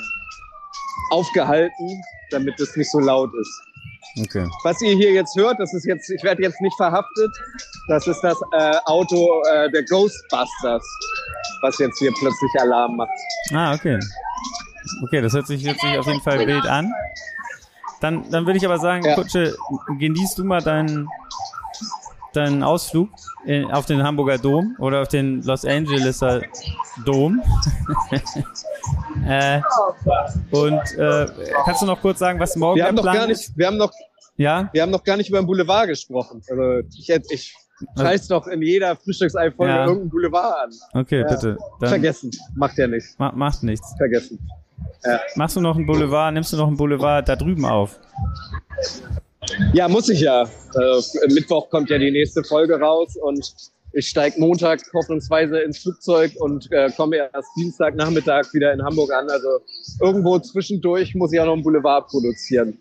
aufgehalten, 1.11 2.03
damit 2.31 2.59
es 2.61 2.77
nicht 2.77 2.91
so 2.91 3.01
laut 3.01 3.31
ist. 3.39 3.63
Okay. 4.21 4.49
Was 4.63 4.81
ihr 4.81 4.97
hier 4.97 5.13
jetzt 5.13 5.37
hört, 5.37 5.59
das 5.59 5.75
ist 5.75 5.85
jetzt, 5.87 6.09
ich 6.09 6.23
werde 6.23 6.43
jetzt 6.43 6.61
nicht 6.61 6.77
verhaftet. 6.77 7.31
Das 7.89 8.07
ist 8.07 8.21
das 8.21 8.41
äh, 8.53 8.77
Auto 8.85 9.43
äh, 9.53 9.71
der 9.71 9.85
Ghostbusters, 9.85 10.85
was 11.63 11.79
jetzt 11.79 11.99
hier 11.99 12.13
plötzlich 12.19 12.51
Alarm 12.61 12.97
macht. 12.97 13.11
Ah, 13.53 13.75
okay. 13.75 13.99
Okay, 15.03 15.21
das 15.21 15.33
hört 15.33 15.47
sich, 15.47 15.63
sich 15.65 15.99
auf 15.99 16.07
jeden 16.07 16.21
Fall 16.21 16.47
wild 16.47 16.67
an. 16.67 16.93
Dann, 18.01 18.31
dann 18.31 18.47
würde 18.47 18.59
ich 18.59 18.65
aber 18.65 18.79
sagen, 18.79 19.05
Ja. 19.05 19.15
Kutsche, 19.15 19.57
genießt 19.99 20.39
du 20.39 20.45
mal 20.45 20.63
deinen, 20.63 21.09
deinen 22.35 22.63
Ausflug 22.63 23.09
in, 23.47 23.71
auf 23.71 23.87
den 23.87 24.03
Hamburger 24.03 24.39
Dom 24.39 24.77
oder 24.79 25.03
auf 25.03 25.09
den 25.09 25.43
Los 25.43 25.65
Angeleser 25.65 26.43
Dom. 27.05 27.43
äh, 29.27 29.61
und 30.51 30.81
äh, 30.99 31.27
kannst 31.65 31.83
du 31.83 31.87
noch 31.87 32.01
kurz 32.01 32.19
sagen, 32.19 32.39
was 32.41 32.57
morgen 32.57 32.77
Wir 32.77 32.87
haben 32.87 32.95
noch 32.97 33.05
gar 33.05 33.29
ist? 33.29 33.49
nicht, 33.51 33.59
wir 33.59 33.67
haben 33.67 33.77
noch, 33.77 33.93
Ja? 34.37 34.69
Wir 34.73 34.83
haben 34.83 34.91
noch 34.91 35.05
gar 35.05 35.17
nicht 35.17 35.29
über 35.29 35.39
den 35.41 35.47
Boulevard 35.47 35.89
gesprochen. 35.89 36.43
Also 36.49 36.87
ich, 36.97 37.09
ich 37.31 37.55
reiß 37.97 38.29
doch 38.29 38.47
in 38.47 38.63
jeder 38.63 38.97
Frühstücksei-Folge 38.97 39.73
Ja. 39.73 39.85
irgendeinen 39.85 40.11
Boulevard 40.11 40.55
an. 40.65 41.01
Okay, 41.01 41.21
Ja. 41.21 41.27
bitte. 41.29 41.59
Dann 41.81 41.89
Vergessen. 41.89 42.31
Macht 42.55 42.79
ja 42.79 42.87
nicht. 42.87 43.19
ma 43.19 43.33
macht 43.33 43.63
nichts. 43.63 43.95
Vergessen. 43.97 44.39
Machst 45.37 45.57
du 45.57 45.61
noch 45.61 45.77
einen 45.77 45.87
Boulevard, 45.87 46.33
nimmst 46.33 46.53
du 46.53 46.57
noch 46.57 46.67
einen 46.69 46.77
Boulevard 46.79 47.29
da 47.29 47.37
drüben 47.37 47.67
auf? 47.67 47.99
Ja, 49.73 49.89
muss 49.89 50.09
ich 50.09 50.21
ja. 50.21 50.43
Äh, 50.43 51.33
Mittwoch 51.33 51.69
kommt 51.71 51.91
ja 51.91 51.99
die 51.99 52.11
nächste 52.11 52.43
Folge 52.45 52.79
raus 52.79 53.17
und 53.17 53.53
ich 53.93 54.09
steige 54.09 54.41
Montag 54.41 54.81
hoffnungsweise 54.93 55.61
ins 55.61 55.79
Flugzeug 55.79 56.33
und 56.41 56.71
äh, 56.73 56.91
komme 56.97 57.17
erst 57.17 57.49
Dienstagnachmittag 57.57 58.53
wieder 58.53 58.73
in 58.73 58.83
Hamburg 58.83 59.13
an. 59.13 59.31
Also 59.31 59.49
irgendwo 60.01 60.39
zwischendurch 60.41 61.15
muss 61.15 61.33
ich 61.33 61.41
auch 61.41 61.47
noch 61.47 61.53
einen 61.55 61.63
Boulevard 61.63 62.09
produzieren. 62.09 62.79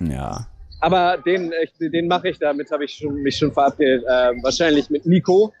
Ja. 0.00 0.46
Aber 0.80 1.18
den, 1.18 1.50
echt, 1.52 1.74
den 1.80 2.06
mache 2.08 2.28
ich, 2.28 2.38
damit 2.38 2.70
habe 2.70 2.84
ich 2.84 2.94
schon, 2.94 3.14
mich 3.22 3.36
schon 3.36 3.52
verabredet. 3.52 4.04
Äh, 4.04 4.32
wahrscheinlich 4.42 4.90
mit 4.90 5.06
Nico. 5.06 5.52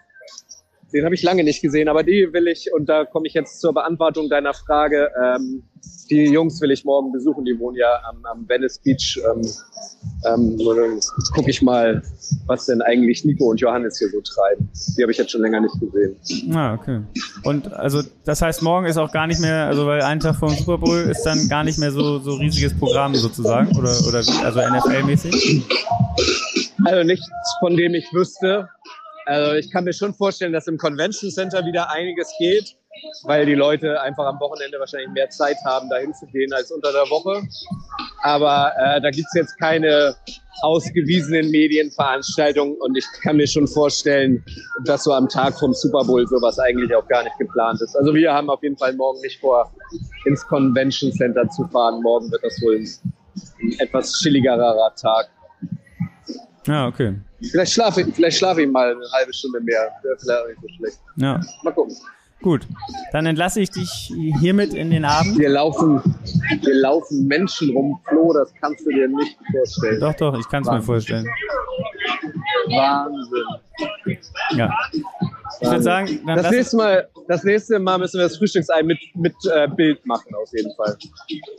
Den 0.94 1.04
habe 1.04 1.14
ich 1.16 1.22
lange 1.24 1.42
nicht 1.42 1.60
gesehen, 1.60 1.88
aber 1.88 2.04
die 2.04 2.28
will 2.32 2.46
ich, 2.46 2.72
und 2.72 2.88
da 2.88 3.04
komme 3.04 3.26
ich 3.26 3.34
jetzt 3.34 3.60
zur 3.60 3.74
Beantwortung 3.74 4.28
deiner 4.28 4.54
Frage, 4.54 5.10
ähm, 5.20 5.64
die 6.08 6.26
Jungs 6.26 6.60
will 6.60 6.70
ich 6.70 6.84
morgen 6.84 7.10
besuchen, 7.10 7.44
die 7.44 7.58
wohnen 7.58 7.76
ja 7.76 8.00
am, 8.08 8.24
am 8.24 8.48
Venice 8.48 8.78
Beach. 8.78 9.20
Ähm, 9.24 9.42
ähm, 10.26 11.00
gucke 11.34 11.50
ich 11.50 11.62
mal, 11.62 12.02
was 12.46 12.66
denn 12.66 12.80
eigentlich 12.82 13.24
Nico 13.24 13.50
und 13.50 13.60
Johannes 13.60 13.98
hier 13.98 14.08
so 14.08 14.20
treiben. 14.20 14.70
Die 14.96 15.02
habe 15.02 15.10
ich 15.10 15.18
jetzt 15.18 15.32
schon 15.32 15.40
länger 15.42 15.60
nicht 15.60 15.74
gesehen. 15.80 16.54
Ah, 16.54 16.74
okay. 16.74 17.00
Und 17.42 17.72
also 17.72 18.02
das 18.24 18.40
heißt, 18.40 18.62
morgen 18.62 18.86
ist 18.86 18.96
auch 18.96 19.12
gar 19.12 19.26
nicht 19.26 19.40
mehr, 19.40 19.66
also 19.66 19.86
weil 19.86 20.02
ein 20.02 20.20
Tag 20.20 20.36
vor 20.36 20.48
dem 20.48 20.58
Super 20.58 20.78
Bowl 20.78 20.98
ist 20.98 21.24
dann 21.24 21.48
gar 21.48 21.64
nicht 21.64 21.78
mehr 21.78 21.90
so 21.90 22.18
so 22.20 22.34
riesiges 22.34 22.78
Programm 22.78 23.14
sozusagen 23.14 23.76
oder 23.76 23.94
oder 24.06 24.18
also 24.18 24.60
NFL-mäßig. 24.60 25.62
Also 26.84 27.02
nichts, 27.02 27.26
von 27.60 27.76
dem 27.76 27.94
ich 27.94 28.04
wüsste. 28.12 28.68
Also 29.26 29.54
ich 29.54 29.70
kann 29.70 29.84
mir 29.84 29.92
schon 29.92 30.14
vorstellen, 30.14 30.52
dass 30.52 30.66
im 30.66 30.78
Convention 30.78 31.30
Center 31.30 31.64
wieder 31.64 31.90
einiges 31.90 32.28
geht, 32.38 32.76
weil 33.24 33.46
die 33.46 33.54
Leute 33.54 34.00
einfach 34.00 34.26
am 34.26 34.38
Wochenende 34.40 34.78
wahrscheinlich 34.78 35.10
mehr 35.10 35.28
Zeit 35.30 35.56
haben, 35.64 35.88
dahin 35.88 36.12
zu 36.14 36.26
gehen 36.26 36.52
als 36.52 36.70
unter 36.70 36.92
der 36.92 37.08
Woche. 37.10 37.42
Aber 38.22 38.72
äh, 38.78 39.00
da 39.00 39.10
gibt's 39.10 39.34
jetzt 39.34 39.58
keine 39.58 40.14
ausgewiesenen 40.62 41.50
Medienveranstaltungen 41.50 42.76
und 42.80 42.96
ich 42.96 43.04
kann 43.22 43.36
mir 43.36 43.46
schon 43.46 43.66
vorstellen, 43.66 44.44
dass 44.84 45.04
so 45.04 45.12
am 45.12 45.28
Tag 45.28 45.58
vom 45.58 45.74
Super 45.74 46.04
Bowl 46.04 46.26
sowas 46.26 46.58
eigentlich 46.58 46.94
auch 46.94 47.06
gar 47.08 47.24
nicht 47.24 47.36
geplant 47.38 47.80
ist. 47.82 47.96
Also 47.96 48.14
wir 48.14 48.32
haben 48.32 48.48
auf 48.50 48.62
jeden 48.62 48.76
Fall 48.76 48.94
morgen 48.94 49.20
nicht 49.20 49.40
vor, 49.40 49.72
ins 50.24 50.46
Convention 50.46 51.12
Center 51.12 51.48
zu 51.50 51.66
fahren. 51.68 52.00
Morgen 52.02 52.30
wird 52.30 52.44
das 52.44 52.60
wohl 52.62 52.76
ein, 52.76 53.78
etwas 53.78 54.20
chilligerer 54.20 54.94
Tag. 54.94 55.28
Ja, 56.66 56.86
okay. 56.86 57.14
Vielleicht 57.50 57.72
schlafe 57.72 58.00
ich, 58.02 58.14
vielleicht 58.14 58.38
schlafe 58.38 58.62
ich 58.62 58.70
mal 58.70 58.92
eine 58.92 59.04
halbe 59.12 59.32
Stunde 59.32 59.60
mehr. 59.60 59.90
Vielleicht 60.00 60.48
nicht 60.48 60.60
so 60.62 60.68
schlecht. 60.78 60.98
Ja, 61.16 61.40
Mal 61.62 61.72
gucken. 61.72 61.94
gut. 62.42 62.66
Dann 63.12 63.26
entlasse 63.26 63.60
ich 63.60 63.70
dich 63.70 64.12
hiermit 64.40 64.72
in 64.74 64.90
den 64.90 65.04
Abend. 65.04 65.36
Hier 65.36 65.50
laufen, 65.50 66.00
hier 66.60 66.74
laufen 66.74 67.26
Menschen 67.26 67.70
rum, 67.70 68.00
Flo, 68.08 68.32
das 68.32 68.52
kannst 68.60 68.86
du 68.86 68.90
dir 68.90 69.08
nicht 69.08 69.36
vorstellen. 69.52 70.00
Doch, 70.00 70.14
doch, 70.14 70.38
ich 70.38 70.48
kann 70.48 70.62
es 70.62 70.66
mir 70.68 70.72
Wahnsinn. 70.74 70.86
vorstellen. 70.86 71.26
Wahnsinn. 72.68 74.18
Ja. 74.56 74.70
Ich 75.60 75.68
würde 75.68 75.82
sagen, 75.82 76.20
dann 76.26 76.36
Das 76.36 76.50
nächste 76.50 76.76
Mal, 76.76 77.08
das 77.28 77.44
nächste 77.44 77.78
Mal 77.78 77.98
müssen 77.98 78.18
wir 78.18 78.24
das 78.24 78.36
Frühstücksei 78.38 78.82
mit, 78.82 78.98
mit 79.14 79.34
äh, 79.52 79.68
Bild 79.68 80.04
machen, 80.06 80.34
auf 80.34 80.50
jeden 80.52 80.74
Fall. 80.74 80.96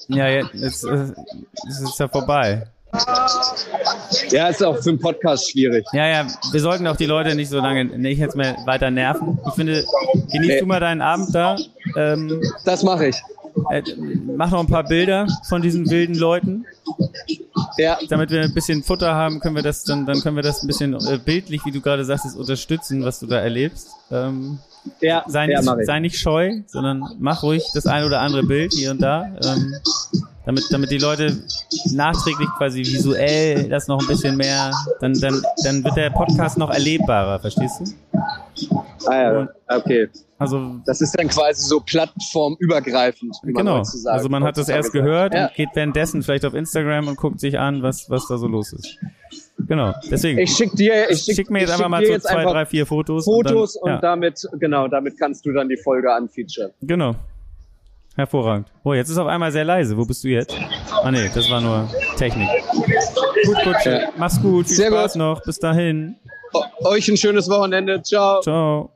ja, 0.10 0.28
jetzt, 0.28 0.54
jetzt, 0.56 0.84
es 0.84 1.82
ist 1.82 2.00
ja 2.00 2.08
vorbei. 2.08 2.68
Ja, 4.30 4.48
ist 4.48 4.64
auch 4.64 4.78
für 4.82 4.90
einen 4.90 5.00
Podcast 5.00 5.52
schwierig. 5.52 5.86
Ja, 5.94 6.08
ja, 6.08 6.28
wir 6.52 6.60
sollten 6.60 6.88
auch 6.88 6.96
die 6.98 7.06
Leute 7.06 7.36
nicht 7.36 7.50
so 7.50 7.60
lange, 7.60 7.86
nicht 7.86 8.20
jetzt 8.20 8.36
mehr 8.36 8.56
weiter 8.66 8.92
nerven. 8.92 9.38
Ich 9.48 9.54
finde, 9.54 9.84
genieß 10.32 10.48
Nee. 10.48 10.60
du 10.60 10.66
mal 10.66 10.80
deinen 10.80 11.02
Abend 11.02 11.34
da. 11.34 11.56
Ähm, 11.96 12.42
Das 12.66 12.84
mache 12.84 13.08
ich. 13.08 13.16
äh, 13.72 13.82
mach 14.36 14.52
noch 14.52 14.60
ein 14.60 14.68
paar 14.68 14.84
Bilder 14.84 15.28
von 15.48 15.62
diesen 15.62 15.90
wilden 15.90 16.16
Leuten. 16.16 16.66
Ja, 17.78 17.98
Damit 18.10 18.30
wir 18.30 18.42
ein 18.42 18.54
bisschen 18.54 18.84
Futter 18.84 19.14
haben, 19.16 19.40
können 19.40 19.56
wir 19.56 19.64
das 19.64 19.84
dann, 19.84 20.06
dann 20.06 20.20
können 20.22 20.36
wir 20.36 20.44
das 20.44 20.64
ein 20.64 20.68
bisschen 20.68 20.94
äh, 20.94 21.18
bildlich, 21.24 21.66
wie 21.66 21.72
du 21.72 21.82
gerade 21.82 22.04
sagst, 22.06 22.36
unterstützen, 22.38 23.04
was 23.04 23.20
du 23.20 23.28
da 23.28 23.40
erlebst. 23.40 23.90
Ähm, 24.12 24.60
ja, 25.02 25.24
sei, 25.28 25.50
ja, 25.50 25.62
nicht, 25.62 25.74
ich. 25.80 25.86
sei 25.86 26.00
nicht 26.00 26.20
scheu, 26.20 26.52
sondern 26.68 27.04
mach 27.20 27.44
ruhig 27.44 27.64
das 27.74 27.88
ein 27.88 28.04
oder 28.06 28.22
andere 28.22 28.44
Bild 28.44 28.74
hier 28.74 28.92
und 28.92 29.02
da. 29.02 29.26
Ähm, 29.44 29.74
damit, 30.46 30.64
damit 30.70 30.92
die 30.92 30.98
Leute 30.98 31.36
nachträglich 31.92 32.50
quasi 32.58 32.80
visuell 32.80 33.70
das 33.70 33.88
noch 33.88 34.00
ein 34.00 34.08
bisschen 34.08 34.38
mehr, 34.38 34.72
dann, 35.00 35.14
dann, 35.20 35.42
dann 35.64 35.84
wird 35.84 35.98
der 35.98 36.10
Podcast 36.10 36.58
noch 36.58 36.70
erlebbarer, 36.70 37.40
verstehst 37.40 37.82
du? 37.82 38.76
Ah, 39.08 39.22
ja, 39.22 39.50
okay. 39.68 40.10
Also 40.38 40.76
Das 40.86 41.00
ist 41.02 41.18
dann 41.18 41.28
quasi 41.30 41.66
so 41.66 41.80
plattformübergreifend, 41.80 43.38
wie 43.44 43.54
man 43.54 43.66
genau. 43.66 43.78
heutzutage 43.80 44.14
Also 44.14 44.30
man 44.30 44.44
hat 44.44 44.58
das 44.58 44.68
erst 44.68 44.92
sagt. 44.92 44.94
gehört 44.94 45.34
Ja. 45.34 45.48
und 45.48 45.54
geht 45.56 45.70
währenddessen 45.74 46.24
vielleicht 46.24 46.46
auf 46.46 46.54
Instagram 46.54 47.08
und 47.08 47.18
guckt 47.18 47.40
sich 47.40 47.58
an, 47.58 47.84
was, 47.84 48.10
was 48.10 48.28
da 48.28 48.38
so 48.38 48.48
los 48.48 48.74
ist. 48.74 48.98
Genau. 49.68 49.94
Deswegen. 50.12 50.40
Ich 50.40 50.52
schick 50.52 50.74
dir, 50.74 51.10
ich 51.10 51.22
schick, 51.22 51.36
schick 51.36 51.50
mir 51.50 51.60
jetzt 51.62 51.70
ich 51.70 51.74
einfach 51.76 52.00
schick 52.00 52.10
mal 52.10 52.20
so 52.20 52.28
zwei, 52.28 52.44
drei, 52.44 52.66
vier 52.66 52.86
Fotos. 52.86 53.26
Fotos 53.26 53.76
und, 53.78 53.88
dann, 53.88 53.96
ja, 53.96 54.02
damit, 54.02 54.48
genau, 54.60 54.88
damit 54.88 55.18
kannst 55.18 55.46
du 55.46 55.54
dann 55.54 55.70
die 55.70 55.78
Folge 55.78 56.14
anfeaturen. 56.14 56.72
Genau. 56.82 57.16
Hervorragend. 58.16 58.68
Oh, 58.84 58.94
jetzt 58.94 59.10
ist 59.10 59.18
auf 59.18 59.28
einmal 59.28 59.52
sehr 59.52 59.66
leise. 59.66 59.98
Wo 59.98 60.06
bist 60.06 60.24
du 60.24 60.30
jetzt? 60.30 60.56
Ah 61.04 61.12
nee, 61.12 61.30
das 61.34 61.50
war 61.50 61.60
nur 61.60 61.90
Technik. 62.18 62.48
Gut, 63.46 63.64
gut. 63.64 63.76
Ja. 63.86 64.10
Mach's 64.18 64.42
gut. 64.42 64.68
Viel 64.68 64.76
Sehr 64.78 64.88
Spaß 64.88 65.14
gut. 65.14 65.20
noch. 65.20 65.44
Bis 65.44 65.60
dahin. 65.60 66.16
Euch 66.86 67.08
ein 67.10 67.18
schönes 67.18 67.50
Wochenende. 67.50 68.02
Ciao. 68.02 68.40
Ciao. 68.42 68.90